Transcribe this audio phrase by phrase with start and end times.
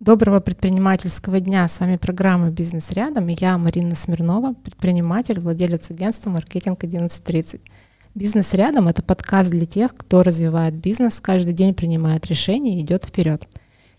[0.00, 1.68] Доброго предпринимательского дня.
[1.68, 7.60] С вами программа «Бизнес рядом» я, Марина Смирнова, предприниматель, владелец агентства «Маркетинг 1130».
[8.14, 13.04] «Бизнес рядом»— это подкаст для тех, кто развивает бизнес, каждый день принимает решения и идет
[13.04, 13.46] вперед.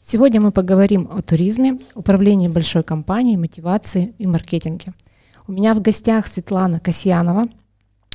[0.01, 4.93] Сегодня мы поговорим о туризме, управлении большой компанией, мотивации и маркетинге.
[5.45, 7.47] У меня в гостях Светлана Касьянова,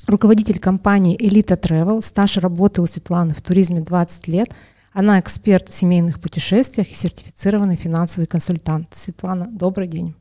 [0.08, 4.48] руководитель компании «Элита Travel», стаж работы у Светланы в туризме 20 лет—
[4.96, 8.88] она эксперт в семейных путешествиях и сертифицированный финансовый консультант.
[8.94, 10.14] Светлана, добрый день.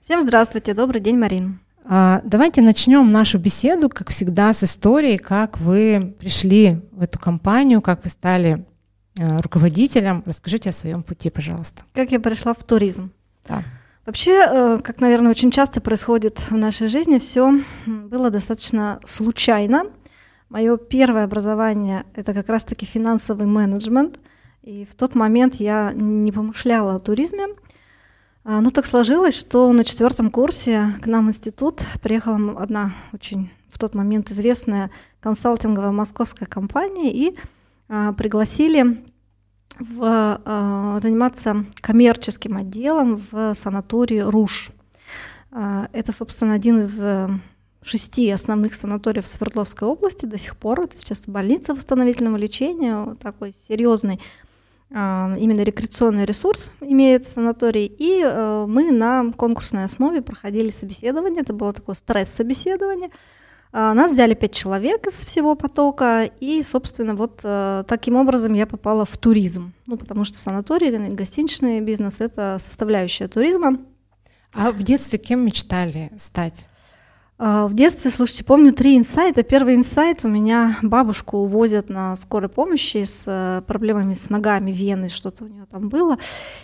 [0.00, 1.60] Всем здравствуйте, добрый день, Марин.
[1.84, 7.80] А, давайте начнем нашу беседу, как всегда, с истории, как вы пришли в эту компанию,
[7.80, 8.66] как вы стали
[9.20, 10.24] а, руководителем.
[10.26, 11.84] Расскажите о своем пути, пожалуйста.
[11.94, 13.12] Как я пришла в туризм?
[13.48, 13.62] Да.
[14.04, 17.52] Вообще, э, как, наверное, очень часто происходит в нашей жизни, все
[17.86, 19.84] было достаточно случайно.
[20.52, 24.18] Мое первое образование– это как раз-таки финансовый менеджмент.
[24.60, 27.46] И в тот момент я не помышляла о туризме.
[28.44, 33.50] А, но так сложилось, что на четвертом курсе к нам в институт приехала одна очень
[33.68, 37.34] в тот момент известная консалтинговая московская компания и
[37.88, 39.02] а, пригласили
[39.78, 40.02] в,
[40.44, 44.68] а, заниматься коммерческим отделом в санатории «Руж».
[45.50, 47.00] А, это, собственно, один из
[47.82, 50.82] шести основных санаториев Свердловской области до сих пор.
[50.82, 54.20] Это сейчас больница восстановительного лечения, такой серьезный
[54.94, 57.86] а, именно рекреационный ресурс имеет санаторий.
[57.86, 61.40] И э, мы на конкурсной основе проходили собеседование.
[61.40, 63.10] Это было такое стресс-собеседование.
[63.72, 68.66] А, нас взяли пять человек из всего потока, и, собственно, вот э, таким образом я
[68.66, 69.72] попала в туризм.
[69.86, 73.78] Ну, потому что санаторий, гостиничный бизнес– это составляющая туризма.
[74.52, 76.66] А в детстве кем мечтали стать?
[77.44, 79.42] А, в детстве, слушайте, помню три инсайта.
[79.42, 85.08] Первый инсайт у меня бабушку увозят на скорой помощи с э, проблемами с ногами, вены,
[85.08, 86.18] что-то у нее там было.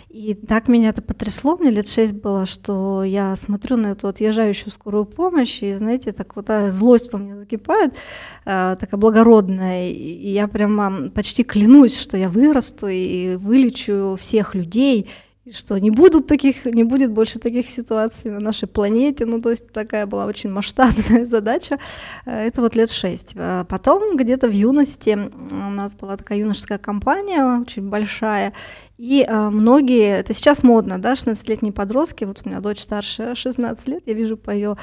[0.07, 4.71] И так меня это потрясло, мне лет шесть было, что я смотрю на эту отъезжающую
[4.71, 7.95] скорую помощь, и, знаете, так вот а, злость во мне закипает,
[8.45, 15.09] э, такая благородная, и я прямо почти клянусь, что я вырасту и вылечу всех людей,
[15.51, 19.25] что не будут таких, не будет больше таких ситуаций на нашей планете.
[19.25, 21.79] Ну, то есть такая была очень масштабная задача.
[22.25, 23.33] Э, это вот лет шесть.
[23.35, 25.17] Э, потом где-то в юности
[25.51, 28.53] у нас была такая юношеская компания, очень большая,
[28.99, 33.87] и э, многие, это сейчас модно, да, 16-летние подростки, вот у меня дочь старше 16
[33.87, 34.75] лет, я вижу по ее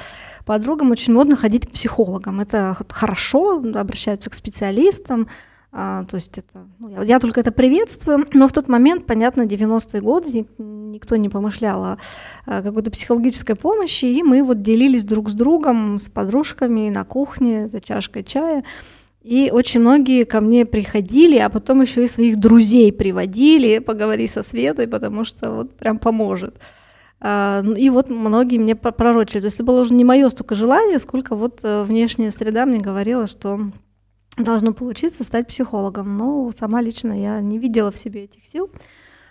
[0.43, 2.39] подругам, очень модно ходить к психологам.
[2.39, 5.27] Это хорошо, обращаются к специалистам,
[5.79, 9.43] а, то есть это, ну, я, я только это приветствую, но в тот момент, понятно,
[9.43, 11.97] 90-е годы, никто не помышлял о,
[12.47, 17.79] какой-то психологической помощи, и мы вот делились друг с другом, с подружками на кухне за
[17.79, 18.63] чашкой чая.
[19.21, 24.41] И очень многие ко мне приходили, а потом еще и своих друзей приводили, поговори со
[24.41, 26.55] Светой, потому что вот прям поможет.
[27.19, 29.41] А, и вот многие мне пророчили.
[29.41, 32.79] То есть это было уже не мое столько желание, сколько вот э, внешняя среда мне
[32.79, 33.59] говорила, что
[34.37, 36.17] должно получиться стать психологом.
[36.17, 38.71] Но сама лично я не видела в себе этих сил.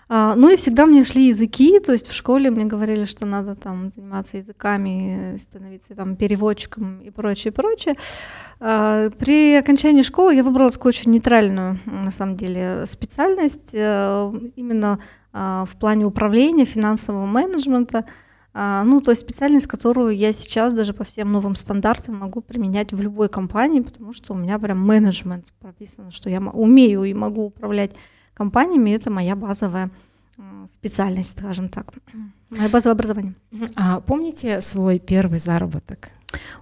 [0.09, 3.57] А, ну и всегда мне шли языки, то есть в школе мне говорили, что надо
[3.57, 7.97] там заниматься языками, становиться там переводчиком и прочее, прочее.
[8.61, 15.01] А, при окончании школы я выбрала такую очень нейтральную, на самом деле, специальность, э, именно
[15.33, 18.05] а, в плане управления, финансового менеджмента–
[18.57, 23.01] ну, то есть специальность, которую я сейчас даже по всем новым стандартам могу применять в
[23.01, 27.91] любой компании, потому что у меня прям менеджмент прописано, что я умею и могу управлять
[28.35, 29.91] компаниями, это моя базовая
[30.71, 31.93] специальность, скажем так,
[32.51, 33.35] мое базовое образование.
[33.77, 36.11] А помните свой первый заработок?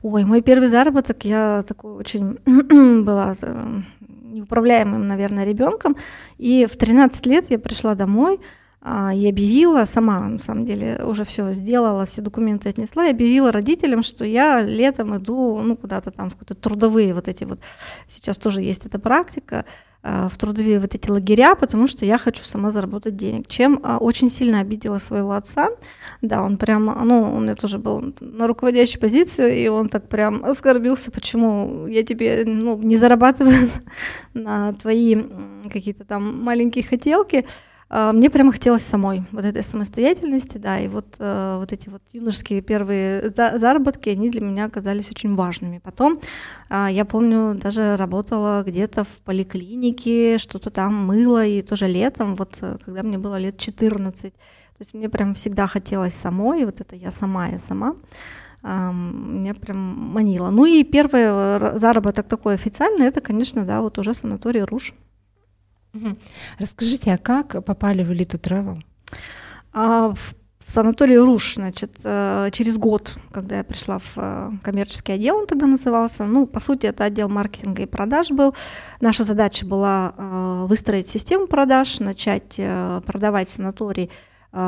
[0.03, 2.38] Ой, мой первый заработок, я такой очень
[3.05, 5.97] была э, неуправляемым, наверное, ребенком,
[6.38, 8.41] и в 13 лет я пришла домой, а,
[8.84, 14.02] и объявила сама, на самом деле, уже все сделала, все документы отнесла, и объявила родителям,
[14.02, 17.60] что я летом иду, ну, куда-то там в какие-то трудовые вот эти вот,
[18.08, 19.64] сейчас тоже есть эта практика,
[20.06, 23.96] а, в трудовые вот эти лагеря, потому что я хочу сама заработать денег, чем а,
[23.96, 25.70] очень сильно обидела своего отца.
[26.20, 30.44] Да, он прям, ну, он мне тоже был на руководящей позиции, и он так прям
[30.44, 33.70] оскорбился, почему я тебе, ну, не зарабатываю
[34.34, 35.16] на твои
[35.72, 37.46] какие-то там маленькие хотелки.
[37.88, 42.02] А, мне прямо хотелось самой вот этой самостоятельности, да, и вот, э, вот эти вот
[42.12, 45.78] юношеские первые заработки, они для меня оказались очень важными.
[45.78, 46.20] Потом,
[46.70, 52.58] э, я помню, даже работала где-то в поликлинике, что-то там мыла, и тоже летом, вот
[52.60, 56.96] э, когда мне было лет 14, то есть мне прям всегда хотелось самой, вот это
[56.96, 57.94] я сама, я сама,
[58.62, 60.48] меня прям манило.
[60.50, 64.94] Ну и первый э, заработок такой официальный, это, конечно, да, вот уже санаторий Руж.
[66.58, 68.82] Расскажите, а как попали в элиту travel?
[69.73, 70.35] А, в
[70.67, 75.46] в санатории Руш, значит, э, через год, когда я пришла в э, коммерческий отдел, он
[75.46, 78.55] тогда назывался, ну, по сути, это отдел маркетинга и продаж был.
[79.00, 82.58] Наша задача была э, выстроить систему продаж, начать
[83.06, 84.11] продавать санаторий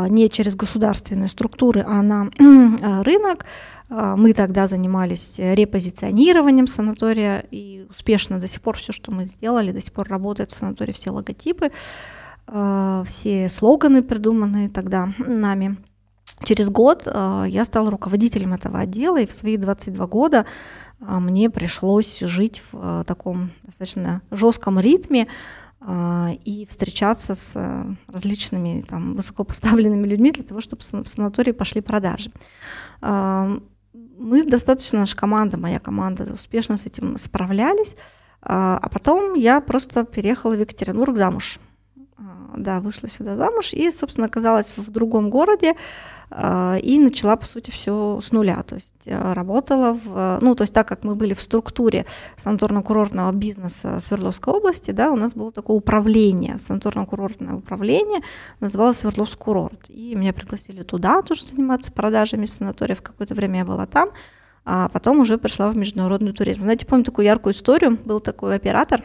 [0.08, 2.28] не через государственные структуры, а на
[3.04, 3.46] рынок.
[3.88, 9.80] Мы тогда занимались репозиционированием санатория, и успешно до сих пор все, что мы сделали, до
[9.80, 11.70] сих пор работает в санатории все логотипы.
[12.48, 15.76] Э, все слоганы, придуманные тогда нами.
[16.44, 20.46] Через год э, я стала руководителем этого отдела, и в свои 22 года
[20.98, 25.28] мне пришлось жить в таком достаточно жестком ритме
[25.86, 32.32] и встречаться с различными там, высокопоставленными людьми для того, чтобы в санатории пошли продажи.
[34.18, 37.96] Мы достаточно, наша команда, моя команда успешно с этим справлялись,
[38.40, 41.58] а потом я просто переехала в Екатеринбург замуж.
[42.56, 45.74] Да, вышла сюда замуж и, собственно, оказалась в другом городе
[46.28, 48.62] и начала, по сути, все с нуля.
[48.64, 52.04] То есть э, работала в, ну, то есть так как мы были в структуре
[52.36, 58.22] санаторно-курортного бизнеса Свердловской области, да, у нас было такое управление, санаторно-курортное управление,
[58.58, 59.88] называлось Свердловский курорт.
[59.88, 63.02] И меня пригласили туда тоже заниматься продажами санаториев.
[63.02, 64.10] Какое-то время я была там,
[64.64, 66.62] а потом уже пришла в международный туризм.
[66.62, 67.98] Знаете, помню такую яркую историю.
[68.04, 69.04] Был такой оператор,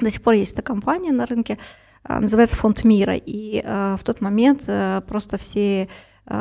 [0.00, 1.58] до сих пор есть эта компания на рынке,
[2.04, 3.14] а, называется «Фонд мира».
[3.14, 5.88] И а, в тот момент э, просто все а,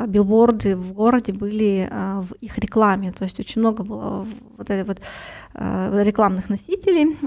[0.07, 4.99] билборды в городе были в их рекламе, то есть очень много было вот этих вот
[5.55, 7.17] рекламных носителей.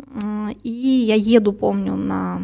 [0.62, 2.42] И я еду, помню, на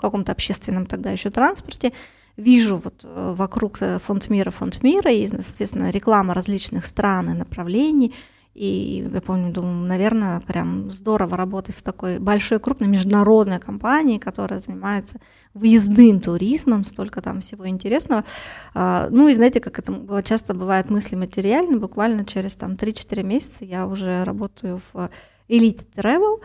[0.00, 1.92] каком-то общественном тогда еще транспорте,
[2.36, 7.34] вижу вот э, вокруг э, фонд мира, фонд мира, и, соответственно, реклама различных стран и
[7.34, 8.14] направлений–
[8.54, 14.60] и я помню, думаю, наверное, прям здорово работать в такой большой, крупной международной компании, которая
[14.60, 15.20] занимается
[15.54, 18.24] выездным туризмом, столько там всего интересного.
[18.72, 23.64] А, ну и знаете, как это часто бывает мысли материальные, буквально через там 3-4 месяца
[23.64, 25.10] я уже работаю в
[25.48, 26.40] Elite Travel.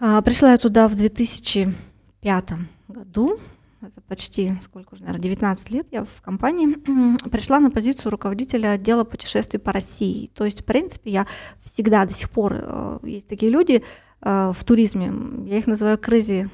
[0.00, 2.50] А, пришла я туда в 2005
[2.88, 3.38] году,
[3.82, 6.76] это почти, сколько уже, наверное, 19 лет я в компании,
[7.30, 10.30] пришла на позицию руководителя отдела путешествий по России.
[10.34, 11.26] То есть, в принципе, я
[11.62, 13.82] всегда до сих пор, э, есть такие люди
[14.20, 15.12] э, в туризме,
[15.46, 16.48] я их называю crazy,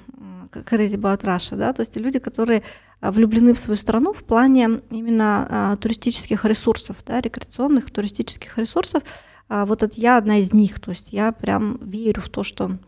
[0.52, 2.62] crazy about Russia, да, то есть люди, которые
[3.00, 9.02] влюблены в свою страну в плане именно туристических ресурсов, да, рекреационных туристических ресурсов.
[9.48, 12.78] А вот это я одна из них, то есть я прям верю в то, что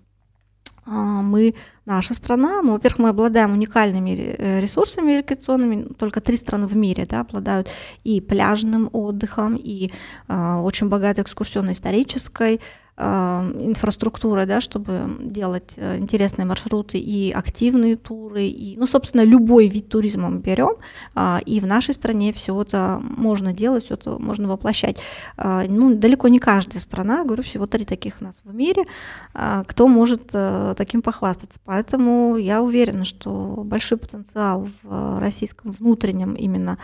[0.91, 1.55] мы,
[1.87, 7.07] наша страна, мы, во-первых, мы обладаем уникальными э, ресурсами рекреационными, только три страны в мире
[7.09, 7.69] да, обладают
[8.05, 9.91] и пляжным отдыхом, и
[10.29, 12.61] э, очень богатой экскурсионно-исторической
[13.00, 19.88] инфраструктурой, да, чтобы делать э, интересные маршруты и активные туры, и, ну, собственно, любой вид
[19.88, 20.76] туризма мы берем,
[21.14, 24.99] а, и в нашей стране все это можно делать, все это можно воплощать.
[25.38, 28.85] А, ну, далеко не каждая страна, говорю, всего три таких у нас в мире,
[29.32, 31.58] а, кто может э, таким похвастаться.
[31.64, 36.79] Поэтому я уверена, что большой потенциал в российском внутреннем именно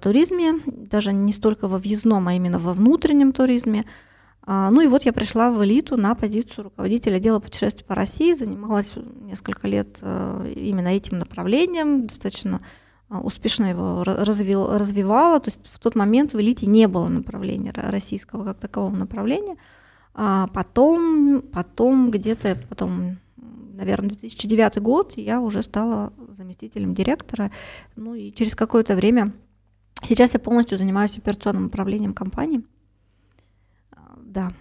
[0.00, 3.84] туризме, даже не столько во въездном, а именно во внутреннем туризме,
[4.46, 8.92] ну и вот я пришла в элиту на позицию руководителя отдела путешествий по России, занималась
[9.20, 12.60] несколько лет э, именно этим направлением, достаточно
[13.08, 15.40] а, успешно его развил, развивала.
[15.40, 19.56] То есть в тот момент в элите не было направления российского как такового направления.
[20.14, 27.50] А потом, потом где-то, потом, наверное, 2009 год я уже стала заместителем директора.
[27.96, 29.32] Ну и через какое-то время,
[30.02, 32.62] сейчас я полностью занимаюсь операционным управлением компании
[34.36, 34.52] да.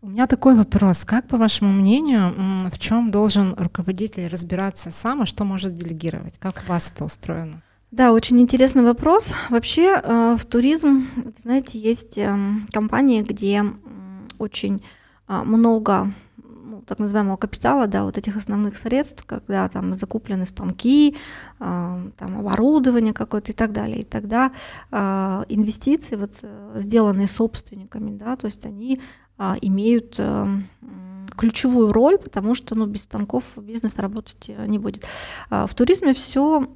[0.00, 1.04] У меня такой вопрос.
[1.04, 2.32] Как, по вашему мнению,
[2.70, 6.38] в чем должен руководитель разбираться сам, а что может делегировать?
[6.38, 7.60] Как у вас это устроено?
[7.90, 9.32] Да, очень интересный вопрос.
[9.50, 11.08] Вообще э, в туризм,
[11.42, 13.64] знаете, есть эм, компании, где
[14.38, 14.84] очень
[15.26, 16.14] а, много
[16.86, 21.16] так называемого капитала, да, вот этих основных средств, когда там закуплены станки,
[21.60, 24.00] э, там оборудование какое-то и так далее.
[24.00, 24.52] И тогда
[24.90, 29.00] э, инвестиции, вот, э, сделанные собственниками, да, то есть они
[29.38, 30.46] э, имеют э,
[31.36, 35.04] ключевую роль, потому что ну, без станков бизнес работать не будет.
[35.50, 36.66] В туризме все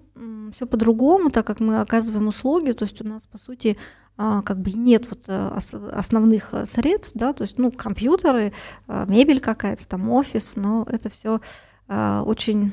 [0.52, 4.01] все по-другому, так как мы оказываем услуги, то есть у нас, по сути, а,
[4.44, 5.58] как бы нет вот э,
[5.92, 8.52] основных э, средств, да, то есть, ну, компьютеры,
[8.88, 11.40] э, мебель какая-то, там офис, но это все
[11.88, 12.72] очень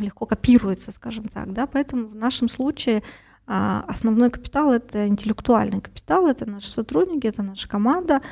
[0.00, 3.02] легко копируется, скажем так, да, поэтому в нашем случае
[3.46, 8.22] а, основной капитал это интеллектуальный капитал, это наши сотрудники, это наша команда,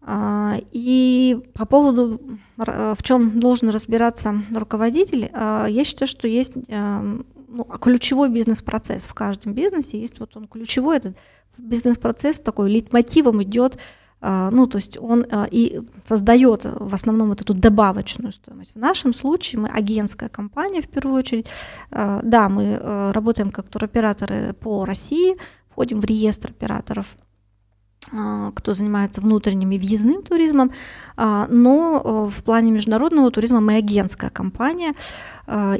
[0.00, 2.18] а, и по поводу,
[2.56, 6.54] в чем должен разбираться руководитель, я считаю, что есть
[7.48, 10.00] ну, ключевой бизнес-процесс в каждом бизнесе.
[10.00, 11.16] Есть вот он ключевой, этот
[11.58, 13.78] бизнес-процесс такой лейтмотивом идет
[14.20, 18.74] а, ну, то есть он а, и создает в основном вот эту добавочную стоимость.
[18.74, 21.46] В нашем случае мы агентская компания в первую очередь.
[21.90, 22.78] А, да, мы
[23.12, 25.36] работаем как туроператоры по России,
[25.70, 27.06] входим в реестр операторов
[28.54, 30.72] кто занимается внутренним и въездным туризмом,
[31.16, 34.94] но в плане международного туризма мы агентская компания,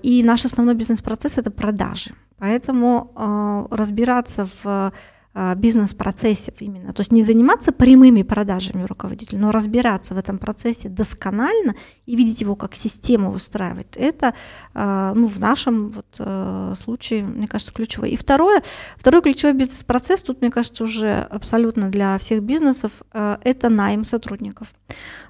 [0.03, 2.11] и наш основной бизнес-процесс– это продажи.
[2.37, 4.93] Поэтому разбираться в
[5.41, 6.93] а, бизнес-процессе именно.
[6.93, 11.77] То есть не заниматься прямыми продажами руководителя, но разбираться в этом процессе досконально
[12.07, 13.87] и видеть его как систему выстраивать.
[13.95, 14.35] Это
[14.75, 18.09] а, ну, в нашем вот, э, случае, мне кажется, ключевое.
[18.09, 18.65] И второе,
[18.97, 24.75] второй ключевой бизнес-процесс, тут, мне кажется, уже абсолютно для всех бизнесов, э, это найм сотрудников.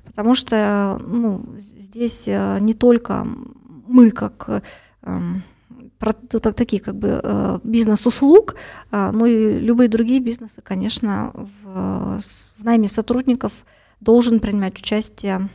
[0.06, 1.44] Потому что ну,
[1.78, 3.26] здесь э, не только
[3.86, 4.62] мы, как
[5.98, 8.56] такие как бы э, бизнес-услуг,
[8.90, 12.20] а, ну и любые другие бизнесы, конечно, в,
[12.56, 13.52] в найме сотрудников
[14.00, 15.48] должен принимать участие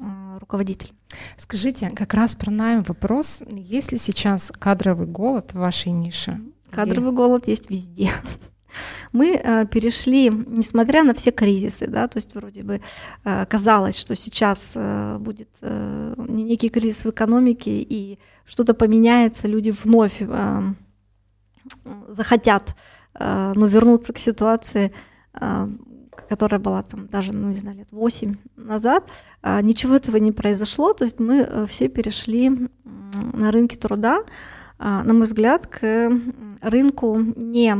[0.00, 0.04] э,
[0.38, 0.92] руководитель.
[1.38, 3.42] Скажите, как раз про найм вопрос.
[3.48, 6.40] Есть ли сейчас кадровый голод в вашей нише?
[6.70, 7.16] Кадровый Или...
[7.16, 8.10] голод есть везде.
[9.12, 12.80] Мы э, перешли, несмотря на все кризисы, да, то есть вроде бы
[13.24, 15.48] э, казалось, что сейчас э, будет
[16.28, 20.22] некий кризис в экономике и что-то поменяется, люди вновь
[22.08, 22.76] захотят
[23.14, 24.92] э, ну, вернуться к ситуации,
[26.28, 29.08] которая была там даже, ну, не знаю, лет 8 назад,
[29.62, 32.50] ничего этого не произошло, то есть мы все перешли
[33.32, 34.24] на рынке труда,
[34.78, 36.10] на мой взгляд, к
[36.62, 37.76] рынку не,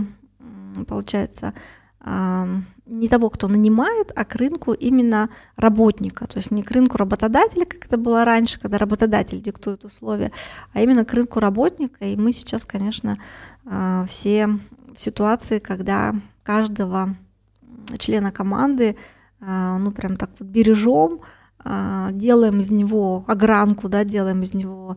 [0.85, 1.55] получается,
[2.01, 2.47] э,
[2.87, 7.65] не того, кто нанимает, а к рынку именно работника, то есть не к рынку работодателя,
[7.65, 10.31] как это было раньше, когда работодатель диктует условия,
[10.73, 12.05] а именно к рынку работника.
[12.05, 13.19] И мы сейчас, конечно,
[13.65, 16.15] а, все в ситуации, когда
[16.45, 17.17] каждого
[17.99, 18.97] члена команды,
[19.41, 21.21] а, ну прям так вот бережем,
[21.59, 24.97] а, делаем из него огранку, да, делаем из него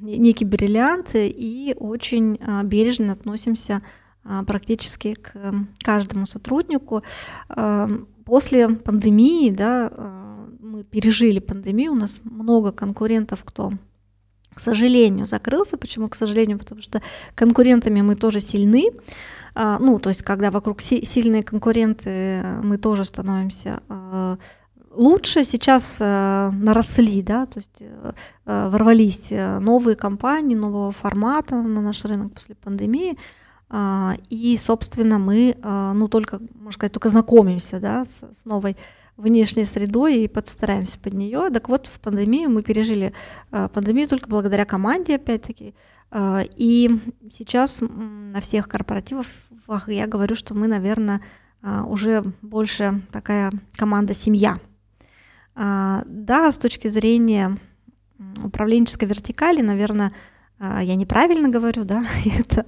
[0.00, 4.05] некий бриллиант и очень бережно относимся а,
[4.46, 5.32] практически к
[5.82, 7.02] каждому сотруднику.
[7.48, 7.88] А,
[8.24, 13.72] после пандемии, да, а, мы пережили пандемию, у нас много конкурентов, кто
[14.54, 15.76] к сожалению, закрылся.
[15.76, 16.58] Почему, к сожалению?
[16.58, 17.02] Потому что
[17.34, 18.86] конкурентами мы тоже сильны.
[19.54, 23.82] Ну, то есть, когда вокруг сильные конкуренты, мы тоже становимся
[24.90, 25.44] лучше.
[25.44, 27.82] Сейчас наросли, да, то есть
[28.46, 33.18] ворвались новые компании нового формата на наш рынок после пандемии.
[33.68, 38.76] А, и, собственно, мы, а, ну, только, можно сказать, только знакомимся, да, с, с новой
[39.16, 41.50] внешней средой и подстараемся под нее.
[41.50, 43.12] Так вот, в пандемию мы пережили
[43.50, 45.74] а, пандемию только благодаря команде, опять-таки.
[46.56, 47.00] И
[47.32, 49.26] сейчас на всех корпоративах
[49.88, 51.20] я говорю, что мы, наверное,
[51.62, 54.60] уже больше такая команда-семья.
[55.56, 57.58] Да, с точки зрения
[58.42, 60.12] управленческой вертикали, наверное,
[60.58, 62.04] я неправильно говорю, да,
[62.38, 62.66] это,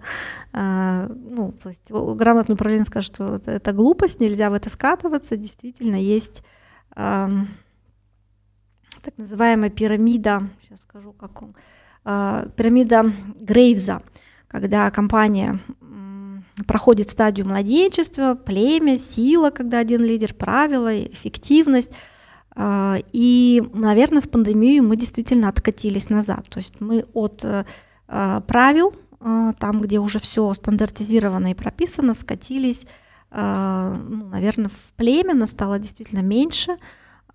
[0.53, 5.97] а, ну, то есть грамотный управление скажет, что это, глупость, нельзя в это скатываться, действительно
[5.97, 6.43] есть
[6.95, 7.39] так
[9.17, 11.55] называемая пирамида, сейчас скажу, как он,
[12.05, 14.03] а, пирамида Грейвза,
[14.49, 15.61] когда компания
[16.67, 22.18] проходит стадию младенчества, племя, сила, когда один лидер, правила, эффективность, а,
[23.13, 26.49] и, наверное, в пандемию мы действительно откатились назад.
[26.49, 27.65] То есть мы от э,
[28.09, 32.87] а, правил, а, там, где уже все стандартизировано и прописано, скатились,
[33.31, 36.79] ну, наверное, в племя нас стало действительно меньше,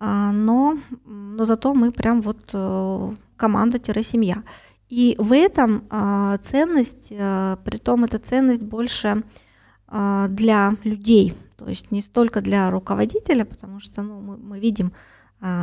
[0.00, 4.42] но, но зато мы прям вот э, команда-семья.
[4.88, 5.84] И в этом
[6.42, 9.22] ценность, э, при том эта ценность больше
[9.88, 15.13] для людей, то есть не столько для руководителя, потому что ну, мы, мы видим а,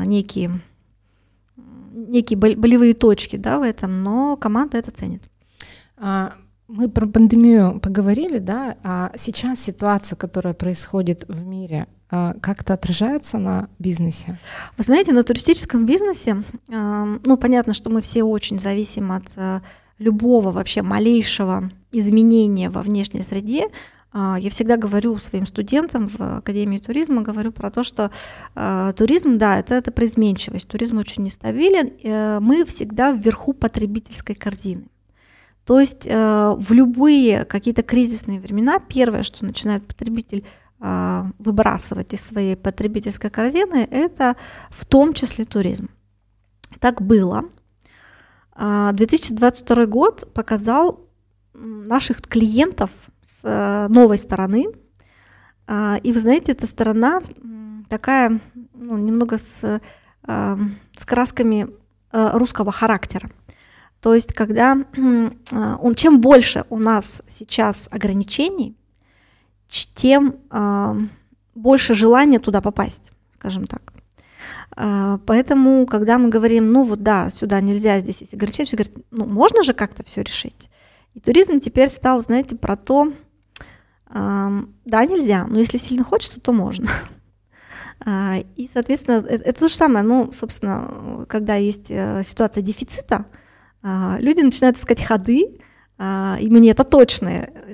[0.06, 0.62] некие,
[1.92, 5.24] некие болевые точки да, в этом, но команда это ценит.
[5.98, 6.34] А,
[6.68, 13.38] мы про пандемию поговорили, да, а сейчас ситуация, которая происходит в мире, а, как-то отражается
[13.38, 14.38] на бизнесе?
[14.78, 19.26] Вы знаете, на туристическом бизнесе, ну, понятно, что мы все очень зависим от
[19.98, 23.70] любого вообще малейшего изменения во внешней среде, а,
[24.14, 28.12] я всегда говорю своим студентам в Академии туризма, говорю про то, что
[28.56, 34.36] э, туризм, да, это, это про изменчивость, туризм очень нестабилен, э, мы всегда вверху потребительской
[34.36, 34.88] корзины.
[35.66, 40.46] То есть э, в любые какие-то кризисные времена первое, что начинает потребитель
[41.38, 44.36] выбрасывать из своей потребительской корзины, это
[44.72, 45.92] в том числе туризм.
[46.80, 47.44] Так было.
[48.58, 51.08] 2022 год показал
[51.54, 52.90] наших клиентов
[53.44, 54.68] э, новой стороны.
[56.04, 57.22] И вы знаете, эта сторона
[57.88, 58.42] такая
[58.74, 59.80] ну, немного с,
[60.26, 61.68] с красками
[62.12, 63.30] русского характера.
[64.02, 64.76] То есть, когда
[65.52, 68.76] он, чем больше у нас сейчас ограничений,
[69.70, 70.40] тем
[71.56, 73.94] больше желания туда попасть, скажем так.
[74.76, 78.96] А, поэтому, когда мы говорим, ну вот да, сюда нельзя, здесь есть ограничения, все говорят,
[79.12, 80.70] ну можно же как-то все решить.
[81.14, 83.12] И туризм теперь стал, знаете, про то,
[84.14, 86.90] да, нельзя, но если сильно хочется, то можно.
[88.04, 93.28] А, и, соответственно, это, это то же самое, ну, собственно, когда есть э, ситуация дефицита,
[93.84, 95.60] а, люди начинают искать ходы,
[96.00, 97.28] и мне это точно,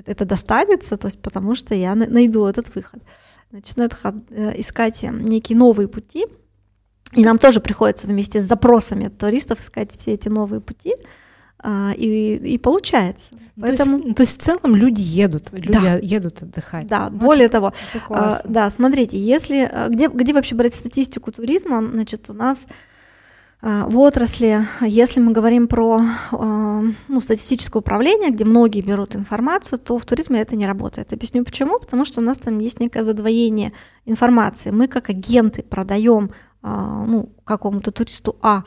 [0.04, 3.02] это достанется, то есть потому что я найду этот выход.
[3.50, 3.98] Начинают
[4.30, 6.26] э, искать э, некие новые пути,
[7.14, 10.94] и нам тоже приходится вместе с запросами туристов искать все эти новые пути,
[11.60, 13.30] а, и, и получается.
[13.60, 13.98] Поэтому...
[13.98, 15.96] То, есть, то есть в целом люди едут, люди да.
[15.96, 16.86] едут отдыхать.
[16.86, 17.72] Да, вот более того,
[18.10, 22.66] а, да, смотрите, если э, где, где вообще брать статистику туризма, значит, у нас
[23.60, 26.00] а, в отрасли, если мы говорим про
[26.30, 31.12] а, ну, статистическое управление, где многие берут информацию, то в туризме это не работает.
[31.12, 31.80] Объясню почему.
[31.80, 33.72] Потому что у нас там есть некое задвоение
[34.06, 34.70] информации.
[34.70, 36.30] Мы как агенты продаем
[36.62, 38.64] а, ну, какому-то туристу А а,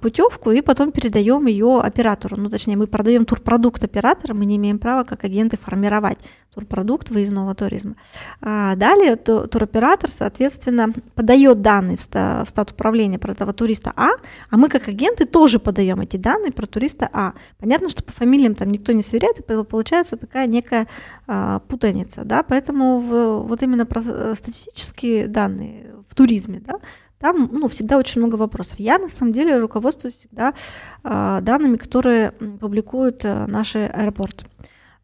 [0.00, 2.36] путевку и потом передаем ее оператору.
[2.36, 6.18] Ну, точнее, мы продаем турпродукт операторам, мы не имеем права как агенты формировать
[6.54, 7.96] турпродукт выездного туризма.
[8.40, 12.02] А далее туроператор, соответственно, подает данные в
[12.48, 14.10] стат управления про этого туриста А,
[14.50, 17.32] а мы как агенты тоже подаем эти данные про туриста А.
[17.58, 20.86] Понятно, что по фамилиям там никто не сверяет, и получается такая некая
[21.26, 26.74] а, путаница, да, поэтому в, вот именно про э, статистические данные в туризме, да,
[27.18, 28.78] там ну, всегда очень много вопросов.
[28.78, 30.54] Я на самом деле руководствуюсь всегда
[31.02, 34.46] э, данными, которые публикуют э, наши аэропорты.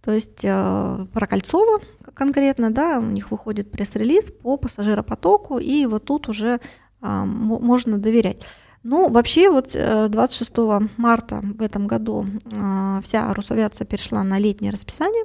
[0.02, 1.80] То есть э, про Кольцово
[2.14, 6.60] конкретно, да, у них выходит пресс-релиз по пассажиропотоку, и вот тут уже
[7.00, 8.42] э, можно доверять.
[8.82, 14.72] Ну, вообще, вот 26 э, марта в этом году э, вся Русавиация перешла на летнее
[14.72, 15.24] расписание.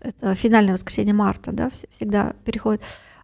[0.00, 2.82] Это финальное воскресенье марта, да, всегда переходит.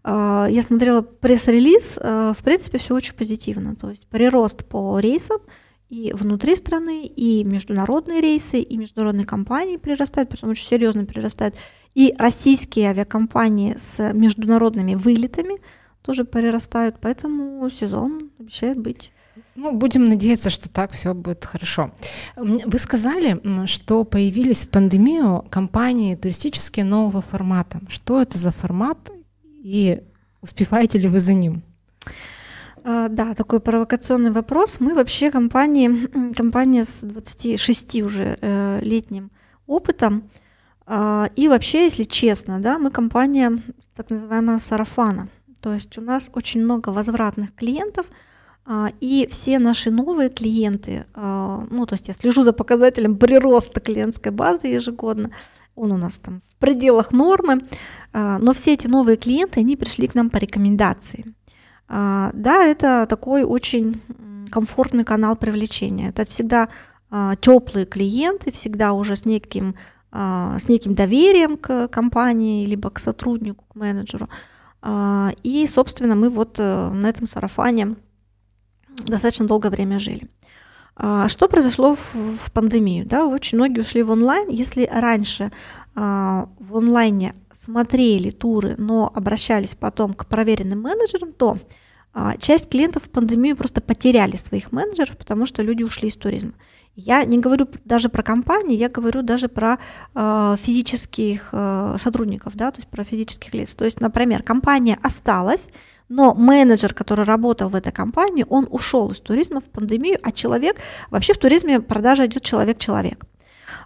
[0.09, 3.75] А, я смотрела пресс-релиз, а, в принципе, все очень позитивно.
[3.75, 5.40] То есть прирост по рейсам
[5.88, 11.57] и внутри страны, и международные рейсы, и международные компании прирастают, причем очень серьезно прирастают.
[11.95, 15.61] И российские авиакомпании с международными вылетами
[16.03, 19.11] тоже прирастают, поэтому сезон обещает быть
[19.55, 21.90] ну, будем надеяться, что так все будет хорошо.
[22.37, 27.81] Вы сказали, что появились в пандемию компании туристические нового формата.
[27.88, 28.99] Что это за формат
[29.66, 30.02] и
[30.42, 31.62] успеваете ли вы за ним?
[32.85, 34.76] А, да, такой провокационный вопрос.
[34.79, 39.33] Мы вообще компания, компания с 26 уже э, летним
[39.66, 40.31] опытом.
[40.87, 43.59] Э, и вообще, если честно, да, мы компания
[43.96, 45.29] так называемая сарафана.
[45.61, 48.07] То есть у нас очень много возвратных клиентов,
[48.66, 54.31] э, и все наши новые клиенты, ну, то есть я слежу за показателем прироста клиентской
[54.31, 55.33] базы ежегодно,
[55.76, 57.60] он у нас там в пределах нормы,
[58.12, 61.34] а, но все эти новые клиенты, они пришли к нам по рекомендации.
[61.88, 64.00] А, да, это такой очень
[64.50, 66.08] комфортный канал привлечения.
[66.08, 66.68] Это всегда
[67.10, 69.76] а, теплые клиенты, всегда уже с неким,
[70.12, 74.30] с неким доверием к компании, либо к сотруднику, к менеджеру.
[75.42, 77.96] И, собственно, мы вот э, на этом сарафане
[79.04, 80.30] достаточно долгое время жили.
[80.98, 83.04] Что произошло в, в пандемию?
[83.04, 84.48] Да, очень многие ушли в онлайн.
[84.48, 85.52] Если раньше
[85.94, 91.59] а, в онлайне смотрели туры, но обращались потом к проверенным менеджерам, то
[92.12, 96.52] а, часть клиентов в пандемию просто потеряли своих менеджеров, потому что люди ушли из туризма.
[96.94, 99.78] Я не говорю даже про компании, я говорю даже про
[100.14, 103.74] э, физических э, сотрудников, да, то есть про физических лиц.
[103.74, 105.68] То есть, например, компания осталась,
[106.09, 110.77] но менеджер, который работал в этой компании, он ушел из туризма в пандемию, а человек,
[111.11, 113.25] вообще в туризме продажа идет человек-человек.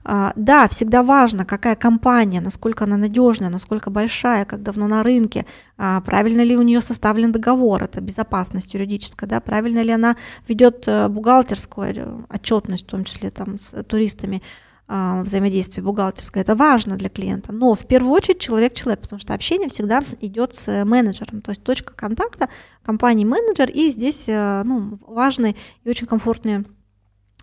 [0.02, 5.44] А, да, всегда важно, какая компания, насколько она надежная, насколько большая, как давно на рынке,
[5.76, 10.16] а, правильно ли у нее составлен договор, это безопасность юридическая, да, правильно ли она
[10.48, 16.56] ведет э, бухгалтерскую э, отчетность, в том числе там с туристами, а, взаимодействие бухгалтерское, это
[16.56, 21.42] важно для клиента, но в первую очередь человек-человек, потому что общение всегда идет с менеджером,
[21.42, 22.48] то есть точка контакта
[22.82, 26.66] компании-менеджер, и здесь э, ну, важный и очень комфортный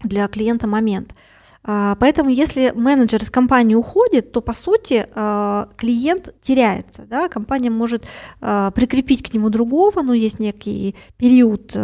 [0.03, 1.36] для клиента момент– А,
[1.67, 7.03] поэтому если менеджер из компании уходит, то по сути а, клиент теряется.
[7.03, 7.27] Да?
[7.27, 8.05] Компания может
[8.39, 11.75] а, прикрепить к нему другого, но есть некий период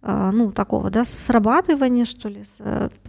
[0.00, 2.44] ну, такого, да, срабатывания, что ли,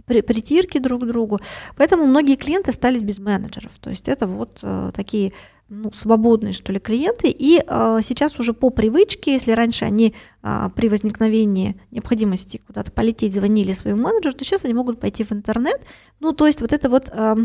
[0.06, 1.38] при, притирки друг к другу.
[1.76, 3.70] Поэтому многие клиенты остались без менеджеров.
[3.80, 5.32] То есть это вот такие
[5.70, 7.28] ну, свободные, что ли, клиенты.
[7.28, 13.32] И э, сейчас уже по привычке, если раньше они э, при возникновении необходимости куда-то полететь
[13.32, 15.80] звонили своему менеджеру, то сейчас они могут пойти в интернет.
[16.18, 17.36] Ну, то есть вот это вот, э,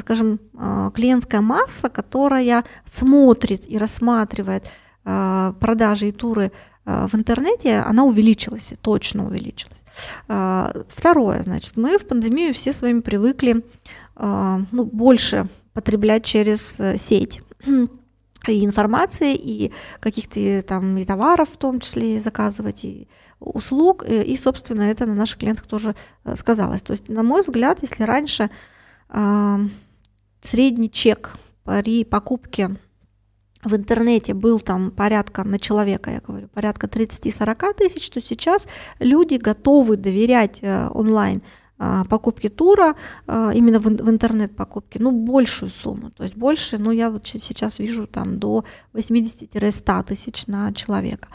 [0.00, 4.64] скажем, э, клиентская масса, которая смотрит и рассматривает
[5.04, 6.52] э, продажи и туры
[6.86, 9.84] в интернете, она увеличилась, точно увеличилась.
[10.26, 13.62] Второе, значит, мы в пандемию все с вами привыкли
[14.16, 17.42] ну, больше потреблять через э, сеть
[18.48, 24.36] и информации, и каких-то там и товаров в том числе заказывать, и услуг, и, и,
[24.36, 25.94] собственно, это на наших клиентах тоже
[26.24, 26.82] э, сказалось.
[26.82, 28.50] То есть, на мой взгляд, если раньше
[29.08, 29.58] э,
[30.42, 31.32] средний чек
[31.64, 32.76] при покупке
[33.62, 38.66] в интернете был там порядка на человека, я говорю, порядка 30-40 тысяч, то сейчас
[38.98, 41.42] люди готовы доверять э, онлайн
[42.08, 42.94] покупки тура,
[43.26, 46.10] а, именно в, интернет-покупке, ну, большую сумму.
[46.10, 51.28] То есть больше, ну, я вот сейчас вижу там до 80-100 тысяч на человека.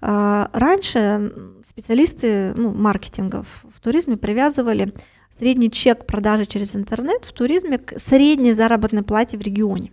[0.00, 1.32] А, раньше
[1.64, 4.94] специалисты ну, маркетинга в туризме привязывали
[5.36, 9.90] средний чек продажи через интернет в туризме к средней заработной плате в регионе.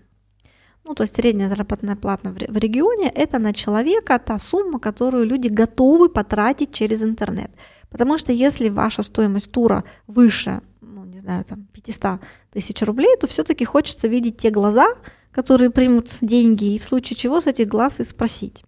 [0.83, 5.47] Ну, то есть средняя заработная плата в регионе– это на человека та сумма, которую люди
[5.47, 7.49] готовы потратить через интернет–
[7.89, 12.19] Потому что если ваша стоимость тура выше, ну, не знаю, там 500
[12.51, 14.87] тысяч рублей, то все-таки хочется видеть те глаза,
[15.31, 18.63] которые примут деньги, и в случае чего с этих глаз и спросить.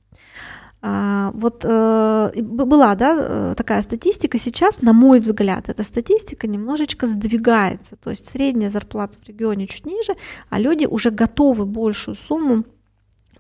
[0.80, 7.08] А, вот э, была да, э, такая статистика, сейчас, на мой взгляд, эта статистика немножечко
[7.08, 10.15] сдвигается, то есть средняя зарплата в регионе чуть ниже,
[10.49, 12.63] а люди уже готовы большую сумму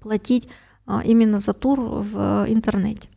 [0.01, 0.49] платить
[0.87, 3.07] а, именно за тур в интернете.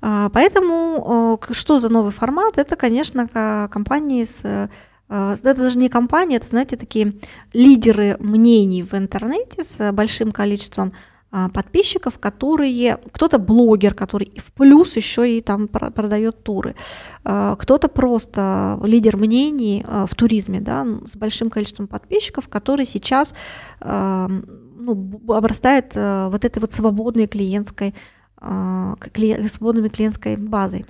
[0.00, 2.58] А, поэтому что за новый формат?
[2.58, 4.68] Это, конечно, компании с э,
[5.08, 7.14] это даже не компании, это, знаете, такие
[7.52, 10.92] лидеры мнений в интернете с большим количеством
[11.30, 16.74] а, подписчиков, которые кто-то блогер, который в плюс еще и там продает туры,
[17.24, 23.34] а, кто-то просто лидер мнений в туризме, да, с большим количеством подписчиков, который сейчас
[24.88, 27.94] ну, обрастает э, вот этой вот свободной клиентской
[28.40, 28.94] а,
[29.52, 30.86] свободными клиентской базой.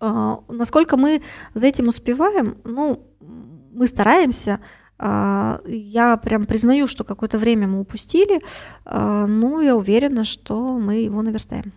[0.00, 1.22] А, насколько мы
[1.54, 3.06] за этим успеваем, ну,
[3.72, 4.60] мы стараемся,
[4.98, 8.40] а, я прям признаю, что какое-то время мы упустили,
[8.84, 11.72] но я уверена, что мы его наверстаем.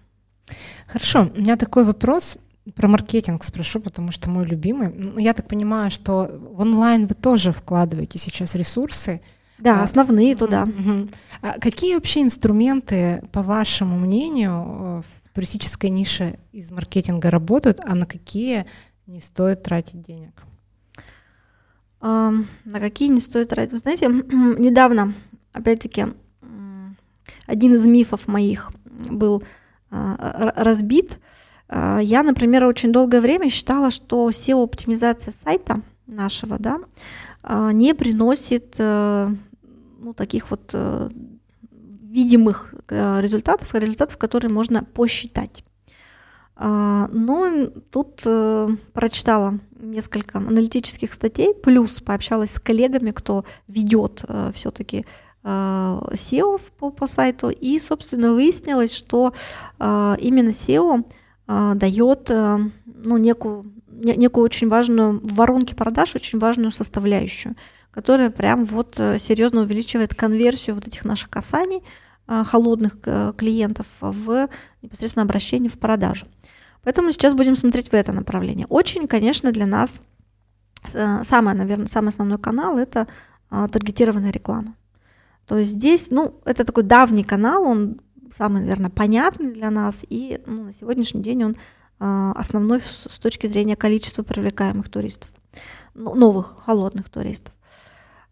[0.87, 2.37] Хорошо, у меня такой вопрос
[2.73, 4.89] про маркетинг спрошу, потому что мой любимый.
[4.89, 9.21] Ну, я так понимаю, что в онлайн вы тоже вкладываете сейчас ресурсы,
[9.57, 10.63] да, основные туда.
[10.63, 11.07] Угу.
[11.41, 17.95] А какие вообще инструменты, по вашему мнению, э, в туристической нише из маркетинга работают, а
[17.95, 18.65] на какие
[19.07, 20.43] не стоит тратить денег?
[22.01, 22.31] А,
[22.65, 23.73] на какие не стоит тратить?
[23.73, 25.13] Вы знаете, недавно,
[25.53, 26.07] опять-таки,
[27.47, 28.71] один из мифов моих
[29.09, 29.43] был
[29.89, 31.19] а, разбит.
[31.67, 36.79] А, я, например, очень долгое время считала, что SEO-оптимизация сайта нашего, да,
[37.47, 39.29] не приносит э,
[39.99, 41.09] ну, таких вот э,
[41.71, 45.63] видимых э, результатов, результатов, которые можно посчитать.
[46.57, 48.21] А, но тут
[48.93, 55.05] прочитала несколько аналитических статей, плюс пообщалась с коллегами, кто ведет все-таки
[55.43, 59.33] SEO по, по сайту, и, собственно, выяснилось, что
[59.77, 61.05] именно SEO
[61.75, 67.55] дает ну, некую некую очень важную в воронке продаж, очень важную составляющую,
[67.91, 71.81] которая прям вот э, серьезно увеличивает конверсию вот этих наших касаний
[72.27, 74.49] э, холодных э, клиентов в
[74.81, 76.27] непосредственно обращение в продажу.
[76.83, 78.67] Поэтому сейчас будем смотреть в это направление.
[78.69, 79.99] Очень, конечно, для нас
[81.23, 83.07] самый, наверное, самый основной канал это
[83.49, 84.75] таргетированная реклама.
[85.47, 88.01] То есть здесь, ну, это такой давний канал, он
[88.35, 91.57] самый, наверное, понятный для нас, и ну, на сегодняшний день он
[91.99, 95.29] основной с точки зрения количества привлекаемых туристов,
[95.93, 97.53] ну, новых холодных туристов.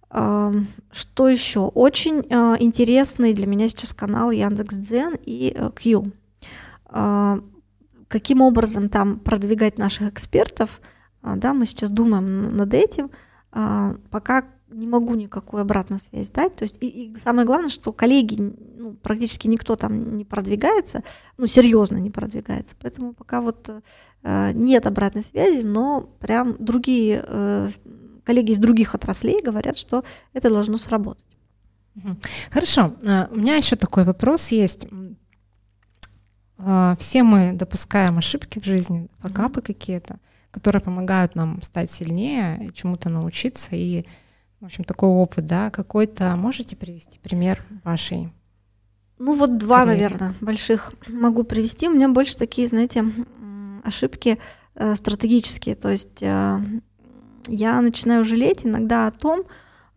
[0.09, 1.61] Что еще?
[1.61, 6.11] Очень а, интересный для меня сейчас канал Яндекс.Дзен и э, Q.
[6.85, 7.39] А,
[8.07, 10.81] каким образом там продвигать наших экспертов,
[11.23, 13.09] да, мы сейчас думаем над этим.
[13.49, 16.55] Пока не могу никакую обратную связь дать.
[16.55, 21.03] То есть, и, и самое главное, что коллеги, ну, практически никто там не продвигается,
[21.37, 22.75] ну, серьезно не продвигается.
[22.81, 23.69] Поэтому пока вот
[24.23, 27.69] э, нет обратной связи, но прям другие э,
[28.23, 31.25] коллеги из других отраслей говорят, что это должно сработать.
[32.51, 32.95] Хорошо.
[33.05, 34.87] А, у меня еще такой вопрос есть.
[36.57, 40.19] А, все мы допускаем ошибки в жизни, факапы какие-то,
[40.51, 43.75] которые помогают нам стать сильнее, чему-то научиться.
[43.75, 44.05] И,
[44.63, 46.37] в общем, такой опыт, да, какой-то.
[46.37, 48.31] Можете привести пример вашей?
[49.19, 50.13] Ну вот два, карьеры?
[50.13, 51.89] наверное, больших могу привести.
[51.89, 53.03] У меня больше такие, знаете,
[53.83, 54.39] ошибки
[54.75, 55.75] э, стратегические.
[55.75, 56.59] То есть э,
[57.47, 59.43] я начинаю жалеть иногда о том,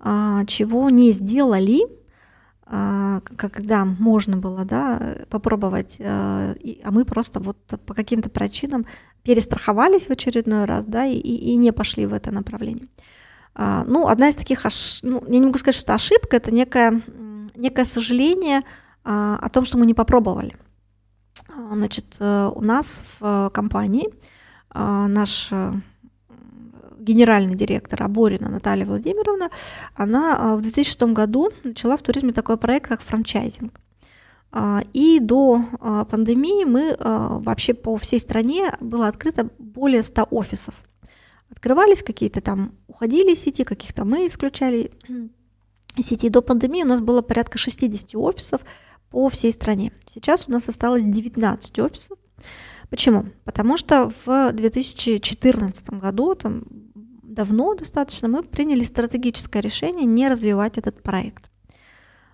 [0.01, 1.87] э, чего не сделали,
[2.67, 8.85] э, когда можно было да, попробовать, э, а мы просто вот по каким-то причинам
[9.23, 12.89] перестраховались в очередной раз да, и, и не пошли в это направление.
[13.57, 15.01] Э, ну, одна из таких, ош...
[15.03, 17.03] ну, я не могу сказать, что это ошибка, это некое,
[17.55, 18.63] некое сожаление э,
[19.41, 20.57] о том, что мы не попробовали.
[21.73, 24.09] Значит, э, у нас в э, компании
[24.75, 25.51] э, наш
[26.99, 29.51] генеральный директор Аборина Наталья Владимировна,
[29.95, 33.81] она в 2006 году начала в туризме такой проект, как франчайзинг.
[34.93, 35.61] И до
[36.11, 40.75] пандемии мы вообще по всей стране было открыто более 100 офисов.
[41.51, 44.91] Открывались какие-то там, уходили сети, каких-то мы исключали
[45.99, 46.29] сети.
[46.29, 48.63] До пандемии у нас было порядка 60 офисов,
[49.11, 49.93] по всей стране.
[50.07, 52.19] Сейчас у нас осталось 19 офисов.
[52.91, 53.27] Почему?
[53.45, 56.65] Потому что в 2014 году, там
[57.23, 61.51] давно достаточно, мы приняли стратегическое решение не развивать этот проект.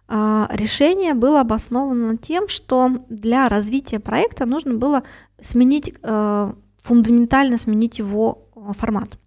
[0.09, 5.05] А, решение было обосновано тем, что для развития проекта нужно было
[5.41, 9.19] сменить, э, фундаментально сменить его формат.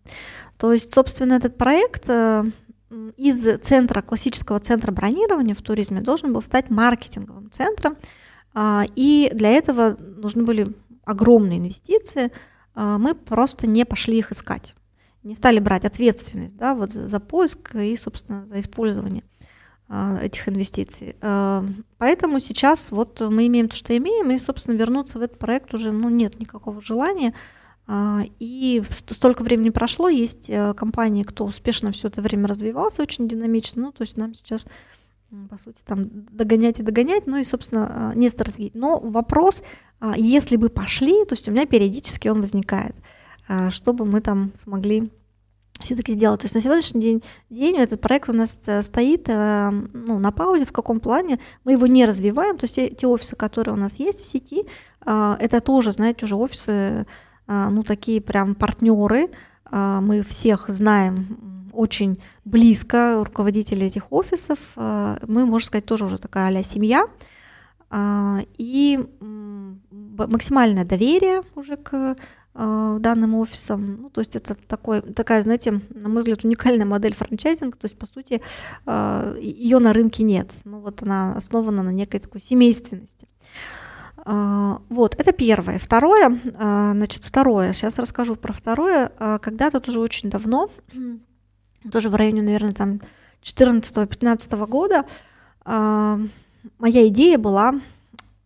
[0.57, 2.45] То есть, собственно, этот проект э,
[3.17, 7.97] из центра, классического центра бронирования в туризме должен был стать маркетинговым центром,
[8.53, 12.31] а, и для этого нужны были огромные инвестиции,
[12.73, 14.75] а, мы просто не пошли их искать,
[15.23, 19.23] не стали брать ответственность да, вот за, поиск и, собственно, за использование
[19.89, 21.15] а, этих инвестиций.
[21.97, 25.91] Поэтому сейчас вот мы имеем то, что имеем, и, собственно, вернуться в этот проект уже
[25.91, 27.33] ну, нет никакого желания,
[27.87, 33.83] и столько времени прошло, есть э, компании, кто успешно все это время развивался очень динамично,
[33.83, 34.65] ну, то есть нам сейчас,
[35.49, 38.71] по сути, там догонять и догонять, ну и, собственно, а, нет стратегии.
[38.73, 39.61] Но вопрос,
[39.99, 42.95] а, если бы пошли, то есть у меня периодически он возникает,
[43.69, 45.11] чтобы мы там смогли
[45.81, 46.39] все-таки сделать.
[46.39, 50.31] То есть на сегодняшний день, день этот проект у нас э, стоит э, ну, на
[50.31, 53.77] паузе, в каком плане мы его не развиваем, то есть те, те офисы, которые у
[53.77, 54.63] нас есть в сети,
[55.05, 57.05] это тоже, знаете, уже офисы а,
[57.47, 59.29] ну, такие прям партнеры.
[59.65, 64.59] А, мы всех знаем очень близко, руководители этих офисов.
[64.75, 67.07] А, мы, можно сказать, тоже уже такая а семья.
[68.57, 68.99] И
[70.17, 72.15] максимальное доверие уже к
[72.53, 74.01] данным офисам.
[74.01, 77.77] Ну, то есть это такой, такая, знаете, на мой взгляд, уникальная модель франчайзинга.
[77.77, 78.41] То есть, по сути,
[79.39, 80.51] ее на рынке нет.
[80.63, 83.27] Ну, вот она основана на некой такой семейственности.
[84.25, 85.77] А, вот, это первое.
[85.77, 89.11] Второе, а, значит, второе, сейчас расскажу про второе.
[89.19, 90.69] А, когда-то тоже очень давно,
[91.91, 93.01] тоже в районе, наверное, там
[93.43, 95.05] 14-15 года,
[95.65, 97.75] моя идея была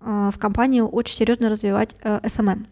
[0.01, 2.65] в компании очень серьезно развивать SMM.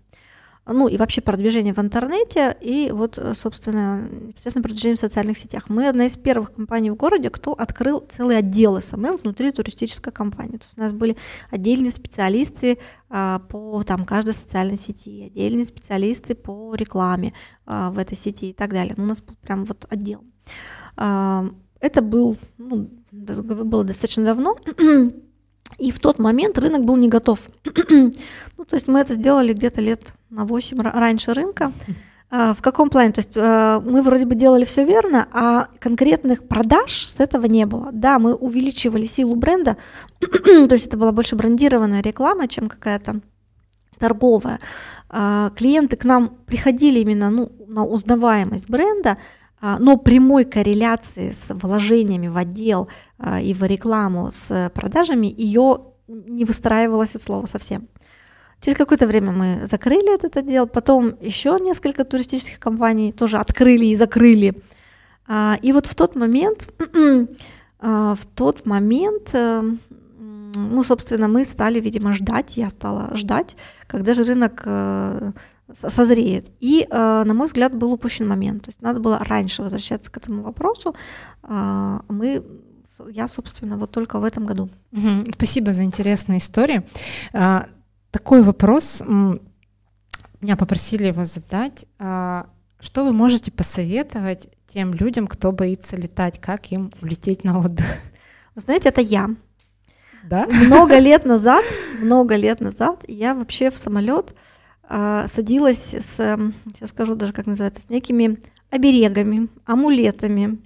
[0.70, 5.70] Ну и вообще продвижение в интернете и вот, э, собственно, естественно, продвижение в социальных сетях.
[5.70, 10.58] Мы одна из первых компаний в городе, кто открыл целый отдел SMM внутри туристической компании.
[10.58, 11.16] То есть у нас были
[11.52, 17.34] отдельные специалисты а, по там, каждой социальной сети, отдельные специалисты по рекламе
[17.66, 18.94] а, в этой сети и так далее.
[18.98, 20.24] Ну, у нас был прям вот отдел.
[20.98, 21.46] А,
[21.80, 24.58] это был, ну, было достаточно давно.
[25.78, 27.40] И в тот момент рынок был не готов.
[27.90, 31.72] ну, то есть мы это сделали где-то лет на 8 раньше рынка.
[32.30, 33.14] А, в каком плане?
[33.14, 37.66] То есть а, мы вроде бы делали все верно, а конкретных продаж с этого не
[37.66, 37.90] было.
[37.94, 39.78] Да, мы увеличивали силу бренда,
[40.20, 43.22] то есть это была больше брендированная реклама, чем какая-то
[43.98, 44.60] торговая.
[45.10, 49.18] А, клиенты к нам приходили именно ну, на узнаваемость бренда,
[49.62, 52.88] но прямой корреляции с вложениями в отдел
[53.42, 57.88] и в рекламу с продажами ее не выстраивалось от слова совсем.
[58.62, 63.96] Через какое-то время мы закрыли этот отдел, потом еще несколько туристических компаний тоже открыли и
[63.96, 64.56] закрыли.
[65.28, 66.74] А, и вот в тот момент,
[67.80, 69.62] а, в тот момент, э,
[70.56, 75.32] ну, собственно, мы стали, видимо, ждать, я стала ждать, когда же рынок э,
[75.74, 76.52] созреет.
[76.60, 78.64] И, э, на мой взгляд, был упущен момент.
[78.64, 80.96] То есть надо было раньше возвращаться к этому вопросу.
[81.44, 82.44] А, мы
[83.10, 84.70] я, собственно, вот только в этом году.
[85.36, 86.84] Спасибо за интересные истории
[88.18, 89.04] такой вопрос.
[90.42, 91.86] Меня попросили его задать.
[91.98, 97.86] Что вы можете посоветовать тем людям, кто боится летать, как им улететь на отдых?
[98.56, 99.30] Вы знаете, это я.
[100.24, 100.48] Да?
[100.48, 101.64] Много лет назад,
[102.02, 104.34] много лет назад я вообще в самолет э,
[104.90, 106.16] садилась с,
[106.66, 110.60] сейчас скажу даже как называется, с некими оберегами, амулетами,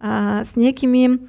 [0.00, 1.28] э, с некими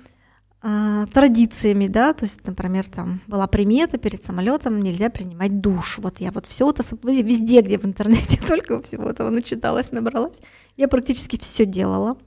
[0.61, 5.97] э, традициями, да, то есть, например, там была примета перед самолетом нельзя принимать душ.
[5.97, 10.41] Вот я вот все это везде, где в интернете только всего этого начиталась, набралась,
[10.77, 12.17] я практически все делала.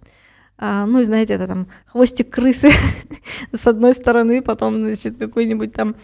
[0.56, 2.70] А, ну и знаете, это там хвостик крысы
[3.52, 5.98] с одной стороны, потом, значит, какой-нибудь там а,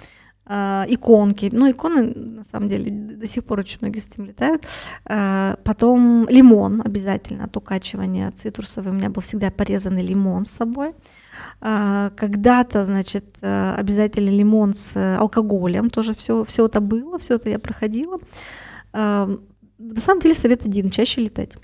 [0.88, 1.48] иконки.
[1.52, 4.66] Ну, иконы, на самом деле, до сих пор очень многие с этим летают.
[5.04, 8.92] А, потом лимон обязательно от укачивания цитрусовый.
[8.92, 10.94] У меня был всегда порезанный лимон с собой.
[11.60, 17.58] А, когда-то, значит, обязательно лимон с алкоголем, тоже все, все это было, все это я
[17.58, 18.18] проходила.
[18.92, 19.30] А,
[19.78, 21.56] на самом деле совет один, чаще летать.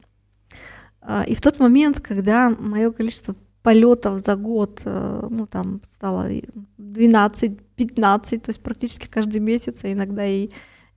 [1.01, 3.35] А, и в тот момент, когда мое количество
[3.67, 6.31] полетов за год, э, ну, там стало
[6.79, 10.51] 12-15, то есть практически каждый месяц, а иногда и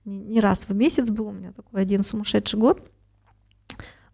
[0.04, 2.88] не раз в месяц был у меня такой один сумасшедший год.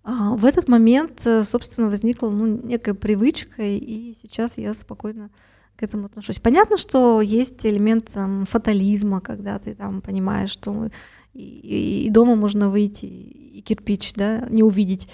[0.03, 5.29] А, в этот момент, э, собственно, возникла ну, некая привычка, и сейчас я спокойно
[5.77, 6.39] к этому отношусь.
[6.39, 10.89] Понятно, что есть элемент там, фатализма, когда ты там понимаешь, что
[11.35, 15.09] и, и дома можно выйти и кирпич да, не увидеть.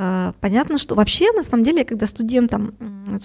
[0.00, 2.72] А, понятно, что вообще, на самом деле, когда студентам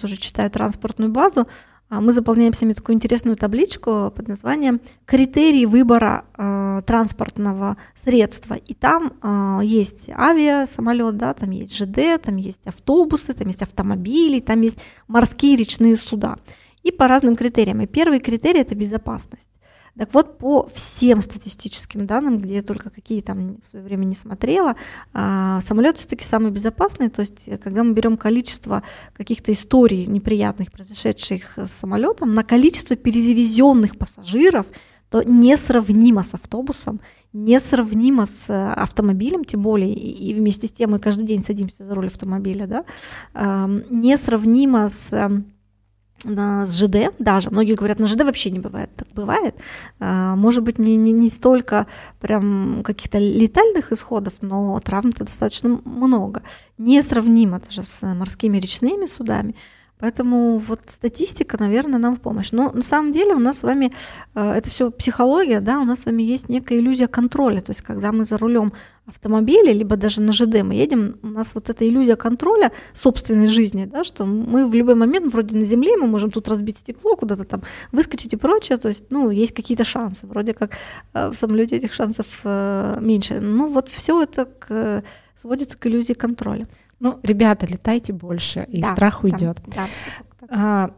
[0.00, 1.46] тоже читаю транспортную базу,
[1.88, 8.54] а, мы заполняем с ними такую интересную табличку под названием «Критерии выбора э, транспортного средства».
[8.54, 13.62] И там э, есть авиа, самолет, да, там есть ЖД, там есть автобусы, там есть
[13.62, 16.38] автомобили, там есть морские речные суда.
[16.82, 17.80] И по разным критериям.
[17.82, 19.50] И первый критерий– это безопасность.
[19.96, 24.16] Так вот, по всем статистическим данным, где я только какие там в свое время не
[24.16, 24.74] смотрела,
[25.12, 27.10] а, самолет все-таки самый безопасный.
[27.10, 32.96] То есть, э, когда мы берем количество каких-то историй неприятных, произошедших с самолетом, на количество
[32.96, 34.66] перезавезенных пассажиров,
[35.10, 37.00] то несравнимо с автобусом,
[37.32, 41.94] несравнимо с э, автомобилем, тем более, и вместе с тем мы каждый день садимся за
[41.94, 42.84] руль автомобиля, да,
[43.90, 45.06] несравнимо с
[46.24, 49.54] с ЖД даже, многие говорят, на ЖД вообще не бывает, так бывает,
[50.00, 51.86] а, может быть, не, не, не столько
[52.20, 56.42] прям каких-то летальных исходов, но травм-то достаточно много,
[56.78, 59.54] несравнимо даже с морскими речными судами,
[60.04, 62.52] Поэтому вот статистика, наверное, нам в помощь.
[62.52, 63.90] Но на самом деле у нас с вами,
[64.34, 67.62] э, это все психология, да, у нас с вами есть некая иллюзия контроля.
[67.62, 68.74] То есть когда мы за рулем
[69.06, 73.86] автомобиля, либо даже на ЖД мы едем, у нас вот эта иллюзия контроля собственной жизни,
[73.86, 77.44] да, что мы в любой момент вроде на земле, мы можем тут разбить стекло, куда-то
[77.44, 80.72] там выскочить и прочее, то есть, ну, есть какие-то шансы, вроде как
[81.14, 83.40] э, в самолете этих шансов э, меньше.
[83.40, 85.02] Ну, вот все это к,
[85.34, 86.68] сводится к иллюзии контроля.
[87.04, 89.58] Ну, ребята, летайте больше, и да, страх уйдет.
[89.66, 89.86] Да,
[90.40, 90.90] да, а,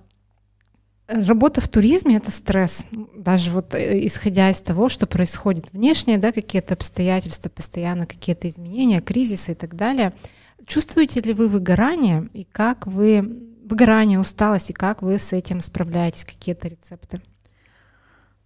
[1.08, 6.30] Работа в туризме это стресс, даже вот э, исходя из того, что происходит внешне, да,
[6.30, 10.12] какие-то обстоятельства, постоянно какие-то изменения, кризисы и так далее.
[10.64, 13.28] Чувствуете ли вы выгорание и как вы
[13.64, 17.20] выгорание, усталость и как вы с этим справляетесь, какие-то рецепты?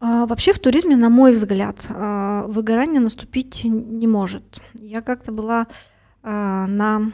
[0.01, 4.61] А, вообще в туризме, на мой взгляд, а, выгорание наступить не может.
[4.73, 5.67] Я как-то была
[6.23, 7.13] а, на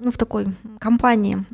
[0.00, 0.46] ну, в такой
[0.78, 1.44] компании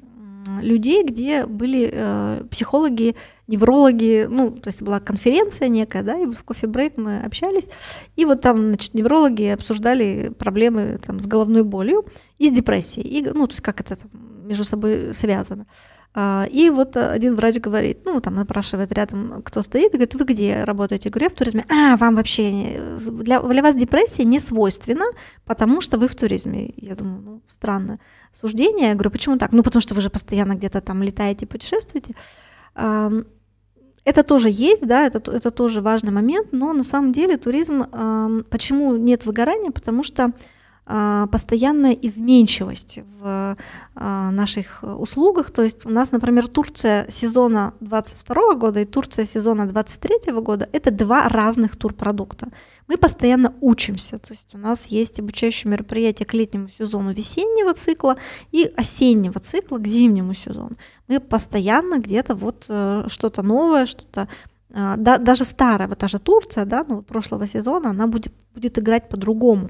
[0.60, 3.14] людей, где были э, психологи,
[3.46, 7.68] неврологи, ну, то есть была конференция некая, да, и вот в кофе-брейк мы общались,
[8.16, 12.04] и вот там, значит, неврологи обсуждали проблемы там с головной болью
[12.38, 14.10] и с депрессией, и, ну, то есть как это там,
[14.44, 15.66] между собой связано.
[16.14, 20.24] А, и вот один врач говорит, ну, там напрашивает рядом, кто стоит, и говорит, вы
[20.24, 21.08] где работаете?
[21.08, 21.64] Я говорю, я в туризме.
[21.70, 25.06] А, вам вообще, для, для вас депрессия не свойственна,
[25.46, 26.74] потому что вы в туризме.
[26.76, 27.98] Я думаю, ну, странно
[28.32, 28.88] суждение.
[28.88, 29.52] Я говорю, почему так?
[29.52, 32.14] Ну, потому что вы же постоянно где-то там летаете, путешествуете.
[32.74, 37.84] Это тоже есть, да, это, это тоже важный момент, но на самом деле туризм,
[38.50, 39.70] почему нет выгорания?
[39.70, 40.32] Потому что
[40.84, 43.56] постоянная изменчивость в
[43.94, 45.52] а, наших услугах.
[45.52, 50.90] То есть у нас, например, Турция сезона 22 года и Турция сезона 23 года– это
[50.90, 52.48] два разных турпродукта.
[52.88, 54.18] Мы постоянно учимся.
[54.18, 58.16] То есть у нас есть обучающие мероприятия к летнему сезону весеннего цикла
[58.50, 60.76] и осеннего цикла к зимнему сезону.
[61.06, 64.28] Мы постоянно где-то вот э, что-то новое, что-то
[64.74, 68.78] а, да, даже старая, вот та же Турция, да, ну, прошлого сезона, она будет, будет
[68.78, 69.68] играть по-другому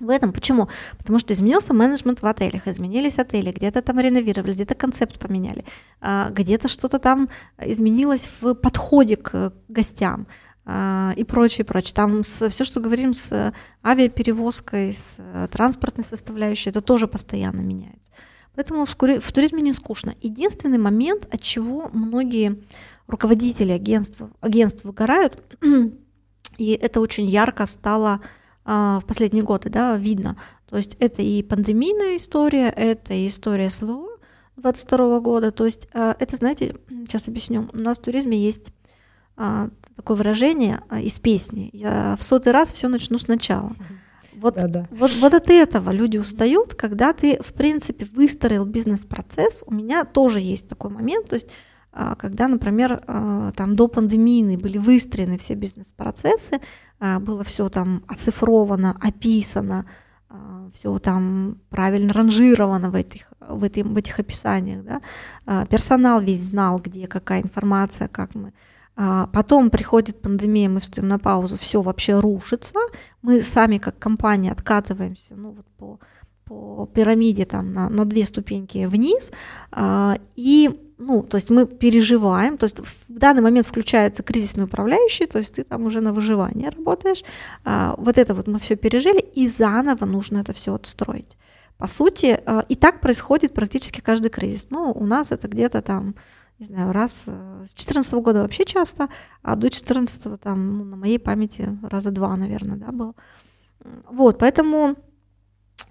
[0.00, 0.32] в этом.
[0.32, 0.68] Почему?
[0.98, 5.64] Потому что изменился менеджмент в отелях, изменились отели, где-то там реновировали, где-то концепт поменяли,
[6.00, 7.28] а, где-то что-то там
[7.60, 10.26] изменилось в подходе к гостям.
[10.70, 11.94] а, и прочее, прочее.
[11.94, 15.16] Там все, что говорим с авиаперевозкой, с
[15.50, 18.12] транспортной составляющей, это тоже постоянно меняется.
[18.58, 20.14] Поэтому в, туризме не скучно.
[20.20, 22.58] Единственный момент, от чего многие
[23.06, 25.40] руководители агентств, агентств выгорают,
[26.58, 28.20] и это очень ярко стало
[28.68, 30.36] в последние годы, да, видно.
[30.68, 34.08] То есть это и пандемийная история, это и история СВО
[34.56, 35.50] 22 года.
[35.50, 37.68] То есть а, это, знаете, сейчас объясню.
[37.72, 38.72] У нас в туризме есть
[39.36, 41.70] а, такое выражение а, из песни.
[41.72, 43.72] Я в сотый раз все начну сначала.
[44.34, 44.86] Вот, да, да.
[44.90, 49.64] Вот, вот от этого люди устают, когда ты, в принципе, выстроил бизнес-процесс.
[49.66, 51.52] У меня тоже есть такой момент, то есть а,
[52.14, 56.60] когда, например, а, там до пандемии были выстроены все бизнес-процессы,
[57.00, 59.86] а, было все там оцифровано, описано,
[60.74, 65.64] все там правильно ранжировано в этих, в, этих, в этих описаниях, да?
[65.64, 68.52] персонал весь знал, где какая информация, как мы
[69.00, 72.74] а, потом приходит пандемия, мы встаем на паузу, все вообще рушится.
[73.22, 76.00] Мы сами как компания откатываемся ну, вот по,
[76.48, 79.30] по пирамиде там, на, на две ступеньки вниз.
[79.70, 85.26] А, и ну, то есть мы переживаем, то есть в данный момент включается кризисный управляющий,
[85.26, 87.22] то есть ты там уже на выживание работаешь.
[87.64, 91.36] А, вот это вот мы все пережили, и заново нужно это все отстроить.
[91.76, 94.66] По сути, и так происходит практически каждый кризис.
[94.70, 96.16] Ну, у нас это где-то там
[96.58, 99.08] не знаю, раз э, с 14 года вообще часто,
[99.42, 103.14] а до 14 там, ну, на моей памяти раза два, наверное, да, было.
[104.10, 104.96] Вот, поэтому а,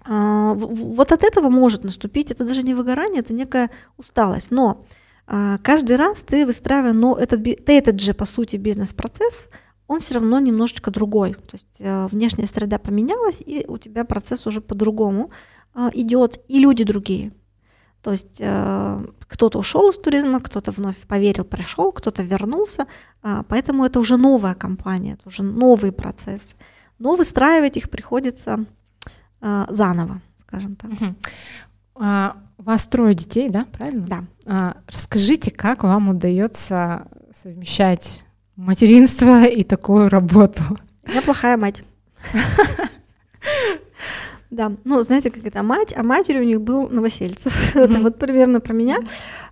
[0.06, 4.86] вот от этого может наступить, это даже не выгорание, это некая усталость, но
[5.30, 9.48] а, каждый раз ты выстраивая, но этот, ты этот же, по сути, бизнес-процесс,
[9.86, 11.34] он все равно немножечко другой.
[11.34, 15.30] То есть э, внешняя среда поменялась, и у тебя процесс уже по-другому
[15.74, 17.32] э, идет, и люди другие.
[18.02, 22.86] То есть э, кто-то ушел из туризма, кто-то вновь поверил, пришел, кто-то вернулся.
[23.48, 26.54] Поэтому это уже новая компания, это уже новый процесс.
[26.98, 28.64] Но выстраивать их приходится
[29.40, 30.90] заново, скажем так.
[30.92, 31.14] Угу.
[32.00, 34.06] А, у вас трое детей, да, правильно?
[34.06, 34.24] Да.
[34.46, 38.22] А, расскажите, как вам удается совмещать
[38.56, 40.62] материнство и такую работу?
[41.12, 41.82] Я плохая мать.
[44.50, 47.52] Да, ну, знаете, как это мать, а матери у них был Новосельцев.
[47.52, 47.80] Mm-hmm.
[47.84, 48.96] это вот примерно про меня.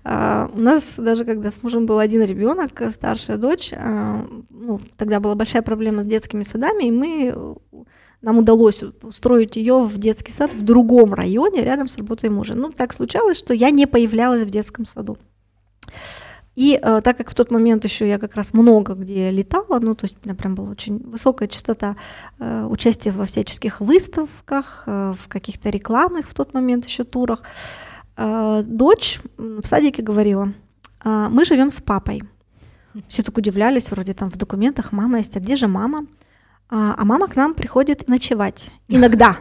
[0.05, 5.21] А, у нас даже когда с мужем был один ребенок, старшая дочь, а, ну, тогда
[5.21, 7.57] была большая проблема с детскими садами, и мы
[8.23, 12.55] нам удалось устроить ее в детский сад в другом районе, рядом с работой мужа.
[12.55, 15.19] Ну, так случалось, что я не появлялась в детском саду.
[16.57, 19.95] И э, так как в тот момент еще я как раз много где летала, ну,
[19.95, 21.97] то есть у меня прям была очень высокая частота
[22.39, 27.43] э, участия во всяческих выставках, э, в каких-то рекламных в тот момент еще турах,
[28.17, 30.55] э, дочь в садике говорила,
[31.05, 32.23] э, мы живем с папой.
[33.09, 36.07] Все так удивлялись, вроде там в документах мама есть, а где же мама?
[36.69, 39.37] А, а мама к нам приходит ночевать иногда.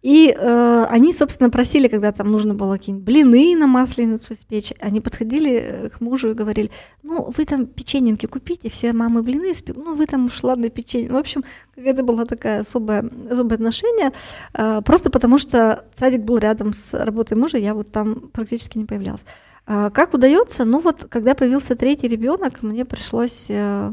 [0.00, 5.00] И э, они, собственно, просили, когда там нужно было какие-нибудь блины на масленицу испечь, они
[5.00, 6.70] подходили э, к мужу и говорили,
[7.02, 11.10] ну, вы там печеньки купите, все мамы блины испекут, ну, вы там уж ладно печенье.
[11.10, 11.42] В общем,
[11.74, 14.12] это было такое особое, особое отношение,
[14.54, 18.84] э, просто потому что садик был рядом с работой мужа, я вот там практически не
[18.84, 19.24] появлялась.
[19.66, 20.64] Э, как удается?
[20.64, 23.90] Ну вот, когда появился третий ребенок, мне пришлось, э,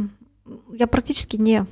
[0.72, 1.66] я практически не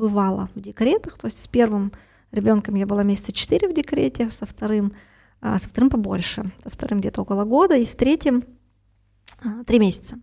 [0.00, 1.92] бывала в декретах, то есть с первым
[2.32, 4.92] ребенком я была месяца четыре в декрете, со вторым,
[5.40, 8.42] а, со вторым побольше, со вторым где-то около года, и с третьим
[9.44, 10.18] а, три месяца.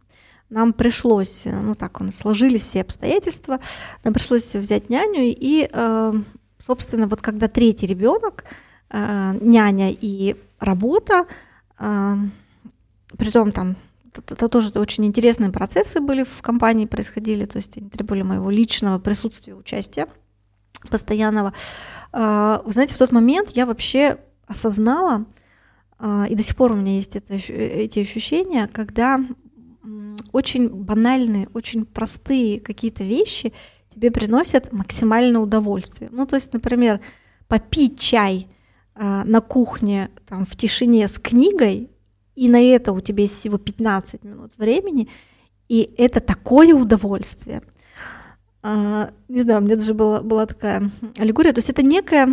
[0.50, 3.60] Нам пришлось, ну так у нас сложились все обстоятельства,
[4.04, 6.14] нам пришлось взять няню, и, э,
[6.60, 8.46] собственно, вот когда третий ребенок,
[8.90, 11.26] э, няня и работа,
[11.80, 12.16] э,
[13.18, 13.76] притом там
[14.18, 19.00] это, тоже очень интересные процессы были в компании происходили, то есть они требовали моего личного
[19.00, 20.08] присутствия, участия
[20.90, 21.54] постоянного.
[22.12, 25.26] А, вы знаете, в тот момент я вообще осознала,
[26.00, 29.20] а, и до сих пор у меня есть это, эти ощущения, когда
[30.32, 33.54] очень банальные, очень простые какие-то вещи
[33.94, 36.10] тебе приносят максимальное удовольствие.
[36.12, 37.00] Ну, то есть, например,
[37.48, 38.48] попить чай
[38.94, 41.90] а, на кухне там, в тишине с книгой,
[42.38, 45.10] и на это у тебя есть всего 15 минут времени,
[45.68, 47.64] и это такое удовольствие.
[48.62, 51.52] А, не знаю, у меня даже была, была такая аллегория.
[51.52, 52.28] То есть это некая,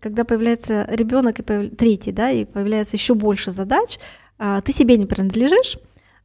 [0.00, 1.76] когда появляется ребенок и появ...
[1.76, 3.98] третий, да, и появляется еще больше задач,
[4.38, 5.76] а, ты себе не принадлежишь,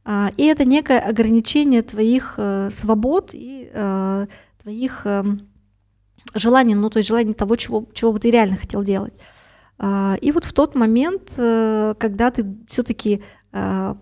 [0.06, 4.26] а, и это некое ограничение твоих э, свобод и э,
[4.62, 5.24] твоих э,
[6.34, 9.12] желаний, ну то есть желаний того, чего, чего бы ты реально хотел делать.
[9.78, 13.22] И вот в тот момент, когда ты все-таки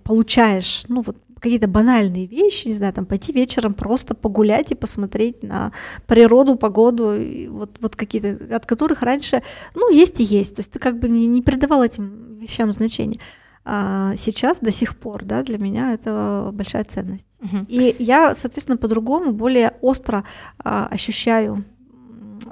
[0.05, 5.43] получаешь, ну вот какие-то банальные вещи, не знаю, там пойти вечером просто погулять и посмотреть
[5.43, 5.73] на
[6.07, 9.43] природу, погоду, и вот, вот какие-то, от которых раньше,
[9.75, 10.57] ну, есть и есть.
[10.57, 13.21] То есть ты как бы не, не придавал этим вещам значения.
[13.67, 17.29] А сейчас до сих пор, да, для меня это большая ценность.
[17.41, 17.67] Uh-huh.
[17.69, 20.25] И я, соответственно, по-другому, более остро
[20.59, 21.65] а, ощущаю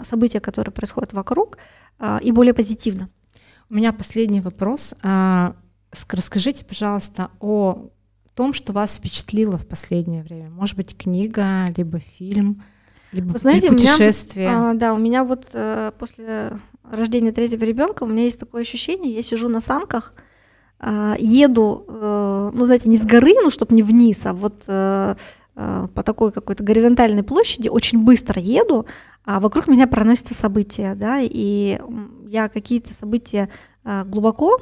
[0.05, 1.61] события, которые происходят вокруг, а,
[2.22, 3.09] и более позитивно.
[3.72, 4.95] У меня последний вопрос.
[5.03, 5.57] А,
[6.11, 7.88] расскажите, пожалуйста, о
[8.34, 10.51] том, что вас впечатлило в последнее время.
[10.51, 12.62] Может быть, книга, либо фильм,
[13.12, 14.49] либо Вы знаете, путешествие.
[14.49, 18.38] У меня, а, да, у меня вот э, после рождения третьего ребенка у меня есть
[18.38, 20.12] такое ощущение, я сижу на санках,
[21.18, 25.14] еду, э, ну, знаете, не с горы, ну, чтобы не вниз, а вот э,
[25.55, 28.84] по такой какой-то горизонтальной площади, очень быстро еду,
[29.25, 31.81] а вокруг меня проносятся события, да, и
[32.27, 33.49] я какие-то события
[33.85, 34.59] э, глубоко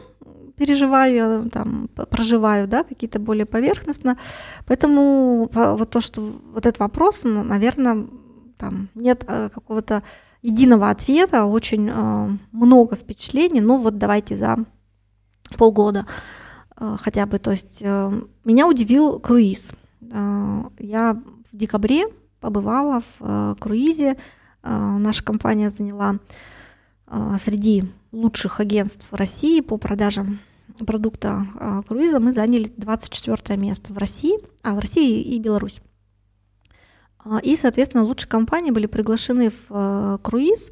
[0.56, 4.18] переживаю, там, проживаю, да, какие-то более поверхностно.
[4.66, 8.06] Поэтому вот то, что вот этот вопрос, наверное,
[8.58, 10.02] там нет э, какого-то
[10.42, 13.62] единого ответа, очень э, много впечатлений.
[13.62, 14.58] Ну вот давайте за
[15.56, 16.04] полгода
[16.76, 17.38] э, хотя бы.
[17.38, 19.70] То есть меня удивил круиз.
[20.02, 21.18] Я
[21.50, 22.04] в декабре
[22.40, 24.18] побывала в круизе.
[24.62, 26.16] Э, наша компания заняла
[27.06, 30.40] э, среди лучших агентств России по продажам
[30.84, 35.80] продукта а, круиза мы заняли 24 место в России, а в России и Беларусь.
[37.18, 40.70] А, и, соответственно, лучшие компании были приглашены в а, круиз.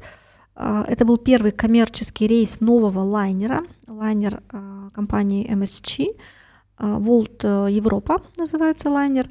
[0.55, 4.43] Это был первый коммерческий рейс нового лайнера, лайнер
[4.93, 6.19] компании MSG,
[6.77, 9.29] World Европа называется лайнер.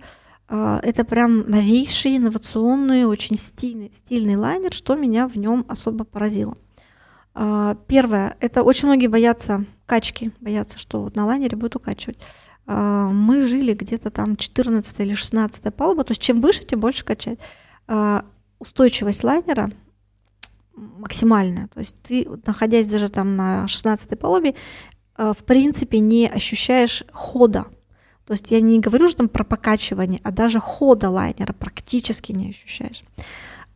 [0.49, 6.57] Это прям новейший, инновационный, очень стильный, стильный лайнер, что меня в нем особо поразило.
[7.35, 12.19] Первое, это очень многие боятся качки, боятся, что на лайнере будет укачивать.
[12.71, 17.05] А, мы жили где-то там 14 или 16 палуба, то есть чем выше, тем больше
[17.05, 17.39] качать.
[17.87, 18.27] А,
[18.59, 19.71] устойчивость лайнера
[20.77, 24.55] максимальная, то есть ты, находясь даже там на 16 палубе,
[25.17, 27.67] а, в принципе не ощущаешь хода.
[28.29, 32.51] То есть я не говорю же там про покачивание, а даже хода лайнера практически не
[32.51, 33.03] ощущаешь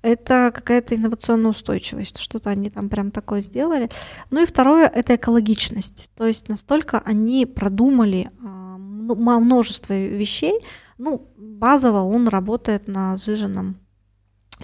[0.03, 3.89] это какая-то инновационная устойчивость, что-то они там прям такое сделали.
[4.31, 10.61] Ну и второе— это экологичность, то есть настолько они продумали а, множество вещей,
[10.99, 13.77] ну, базово он работает на сжиженном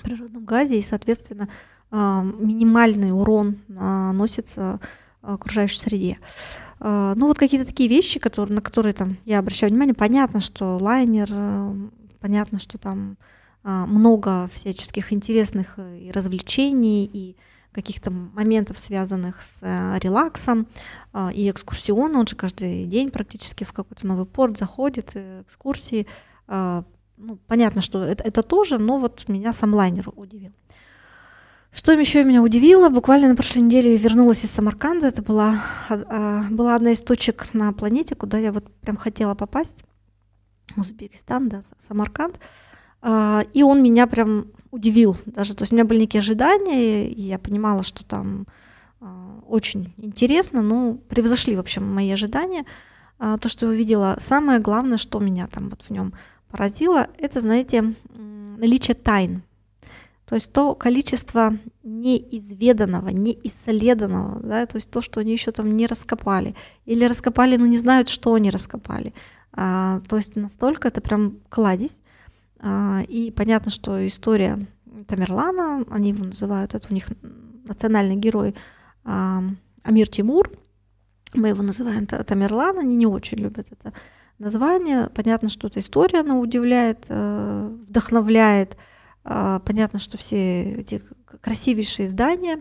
[0.02, 1.48] природном газе, и, соответственно,
[1.90, 4.80] а, минимальный урон наносится
[5.22, 6.18] окружающей среде.
[6.80, 9.94] А, ну, вот какие-то такие вещи, которые, на которые там я обращаю внимание.
[9.94, 11.74] Понятно, что лайнер, э,
[12.20, 13.16] понятно, что там
[13.64, 17.36] а, много всяческих интересных э, и развлечений, и
[17.72, 20.66] каких-то моментов, связанных с э, релаксом,
[21.34, 26.06] и экскурсион, он же каждый день практически в какой-то новый порт заходит, э, экскурсии.
[26.46, 30.52] Ну, понятно, что это, это тоже, но вот меня сам лайнер удивил.
[31.78, 35.62] Что еще меня удивило, буквально на прошлой неделе вернулась из Самарканда, это была,
[36.50, 39.84] была одна из точек на планете, куда я вот прям хотела попасть,
[40.76, 42.40] Узбекистан, да, Самарканд.
[43.00, 45.54] А, и он меня прям удивил даже.
[45.54, 48.48] То есть у меня были некие ожидания, и я понимала, что там
[49.00, 52.64] а, очень интересно, но превзошли, в общем, мои ожидания.
[53.20, 56.12] А, то, что я увидела, самое главное, что меня там вот в нем
[56.50, 57.94] поразило, это, знаете,
[58.58, 59.44] наличие тайн.
[60.28, 65.86] То есть то количество неизведанного, неисследованного, да, то есть то, что они еще там не
[65.86, 66.54] раскопали.
[66.84, 69.14] Или раскопали, но не знают, что они раскопали.
[69.52, 72.02] А, то есть настолько это прям кладезь.
[72.60, 74.66] А, и понятно, что история
[75.06, 77.06] Тамерлана, они его называют, это у них
[77.64, 78.54] национальный герой
[79.04, 79.42] а,
[79.82, 80.50] Амир Тимур,
[81.32, 83.94] мы его называем Тамерлан, они не очень любят это
[84.38, 85.08] название.
[85.14, 88.76] Понятно, что эта история, она удивляет, э, вдохновляет.
[89.30, 91.02] А, понятно, что все эти
[91.42, 92.60] красивейшие здания,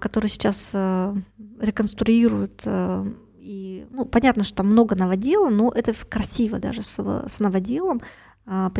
[0.00, 1.14] которые сейчас э,
[1.60, 8.00] реконструируют, и, ну, понятно, что там много новодела, но это красиво даже с, с новоделом,
[8.46, 8.72] а,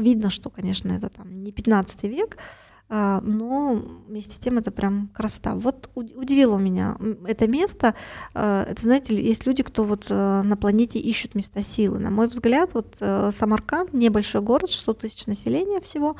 [0.00, 2.40] видно, что, конечно, это там не 15 век, а,
[2.88, 5.54] но вместе с тем это прям красота.
[5.54, 7.94] Вот удивило меня это место.
[8.34, 11.98] А, это, знаете, есть люди, кто вот э, на планете ищут места силы.
[11.98, 16.16] На мой взгляд, вот э, Самарканд, небольшой город, 600 тысяч населения всего,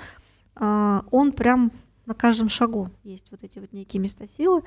[0.60, 1.70] он прям
[2.04, 4.62] на каждом шагу есть вот эти вот некие места силы,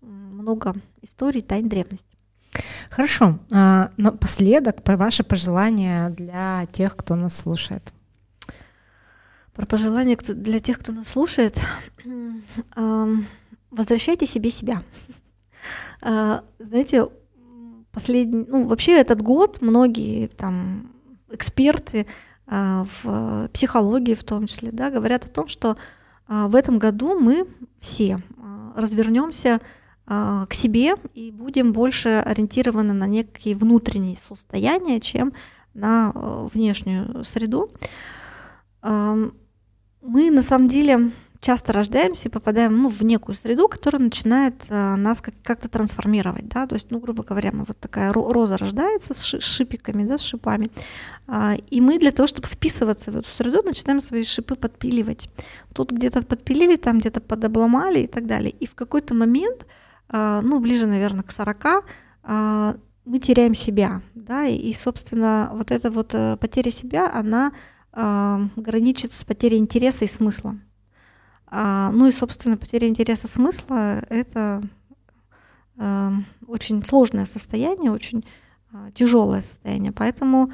[0.00, 2.16] много историй, тайн древности.
[2.90, 3.38] Хорошо.
[3.50, 7.92] А, напоследок про ваши пожелания для тех, кто нас слушает.
[9.54, 11.58] Про пожелания для тех, кто нас слушает.
[13.70, 14.82] Возвращайте себе себя.
[16.00, 17.08] А, знаете,
[17.92, 20.90] последний, ну, вообще этот год многие там
[21.30, 22.06] эксперты
[22.46, 25.78] в психологии в том числе, да, говорят о том, что
[26.28, 27.46] в этом году мы
[27.80, 28.20] все
[28.76, 29.60] развернемся
[30.06, 35.32] к себе и будем больше ориентированы на некие внутренние состояния, чем
[35.72, 36.12] на
[36.52, 37.70] внешнюю среду.
[40.06, 44.96] Мы на самом деле часто рождаемся и попадаем ну, в некую среду, которая начинает э,
[44.96, 49.14] нас как- как-то трансформировать, да, то есть, ну, грубо говоря, мы вот такая роза рождается
[49.14, 50.70] с, ши- шипиками, да, с шипами,
[51.26, 55.30] а, и мы для того, чтобы вписываться в эту среду, начинаем свои шипы подпиливать.
[55.72, 58.50] Тут где-то подпилили, там где-то подобломали и так далее.
[58.50, 59.66] И в какой-то момент,
[60.10, 61.84] а, ну, ближе, наверное, к 40,
[62.24, 62.76] а,
[63.06, 67.52] мы теряем себя, да, и, собственно, вот эта вот э, потеря себя, она
[67.94, 70.56] граничит с потерей интереса и смысла.
[71.46, 74.62] А, ну и, собственно, потеря интереса смысла— это
[75.76, 76.10] э,
[76.48, 78.24] очень сложное состояние, очень
[78.94, 79.92] тяжелое состояние.
[79.92, 80.50] Поэтому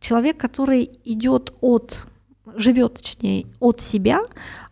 [0.00, 1.98] человек, который идет от,
[2.56, 4.20] живет, точнее, от себя,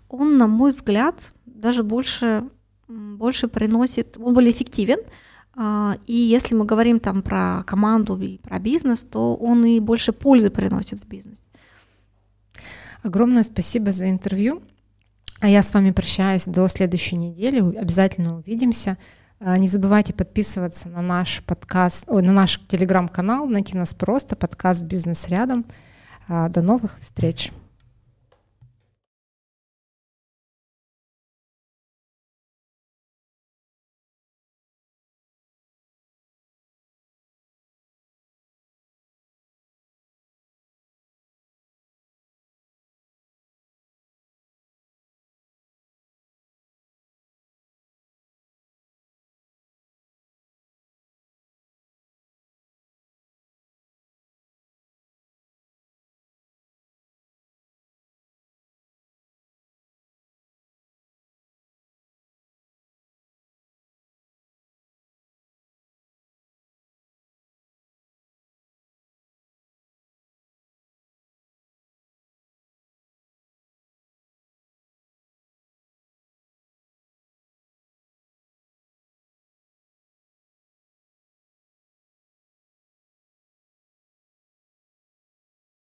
[0.08, 2.44] он, на мой взгляд, даже больше,
[2.86, 4.98] больше приносит, он более эффективен.
[5.58, 10.12] Э, и если мы говорим там про команду и про бизнес, то он и больше
[10.12, 11.38] пользы приносит в бизнес.
[13.02, 14.62] Огромное спасибо за интервью.
[15.40, 17.60] А я с вами прощаюсь до следующей недели.
[17.76, 18.98] Обязательно увидимся.
[19.40, 24.82] А, не забывайте подписываться на наш подкаст, ой, на наш телеграм-канал, найти нас просто, подкаст
[24.82, 25.64] «Бизнес рядом».
[26.26, 27.52] А, до новых встреч!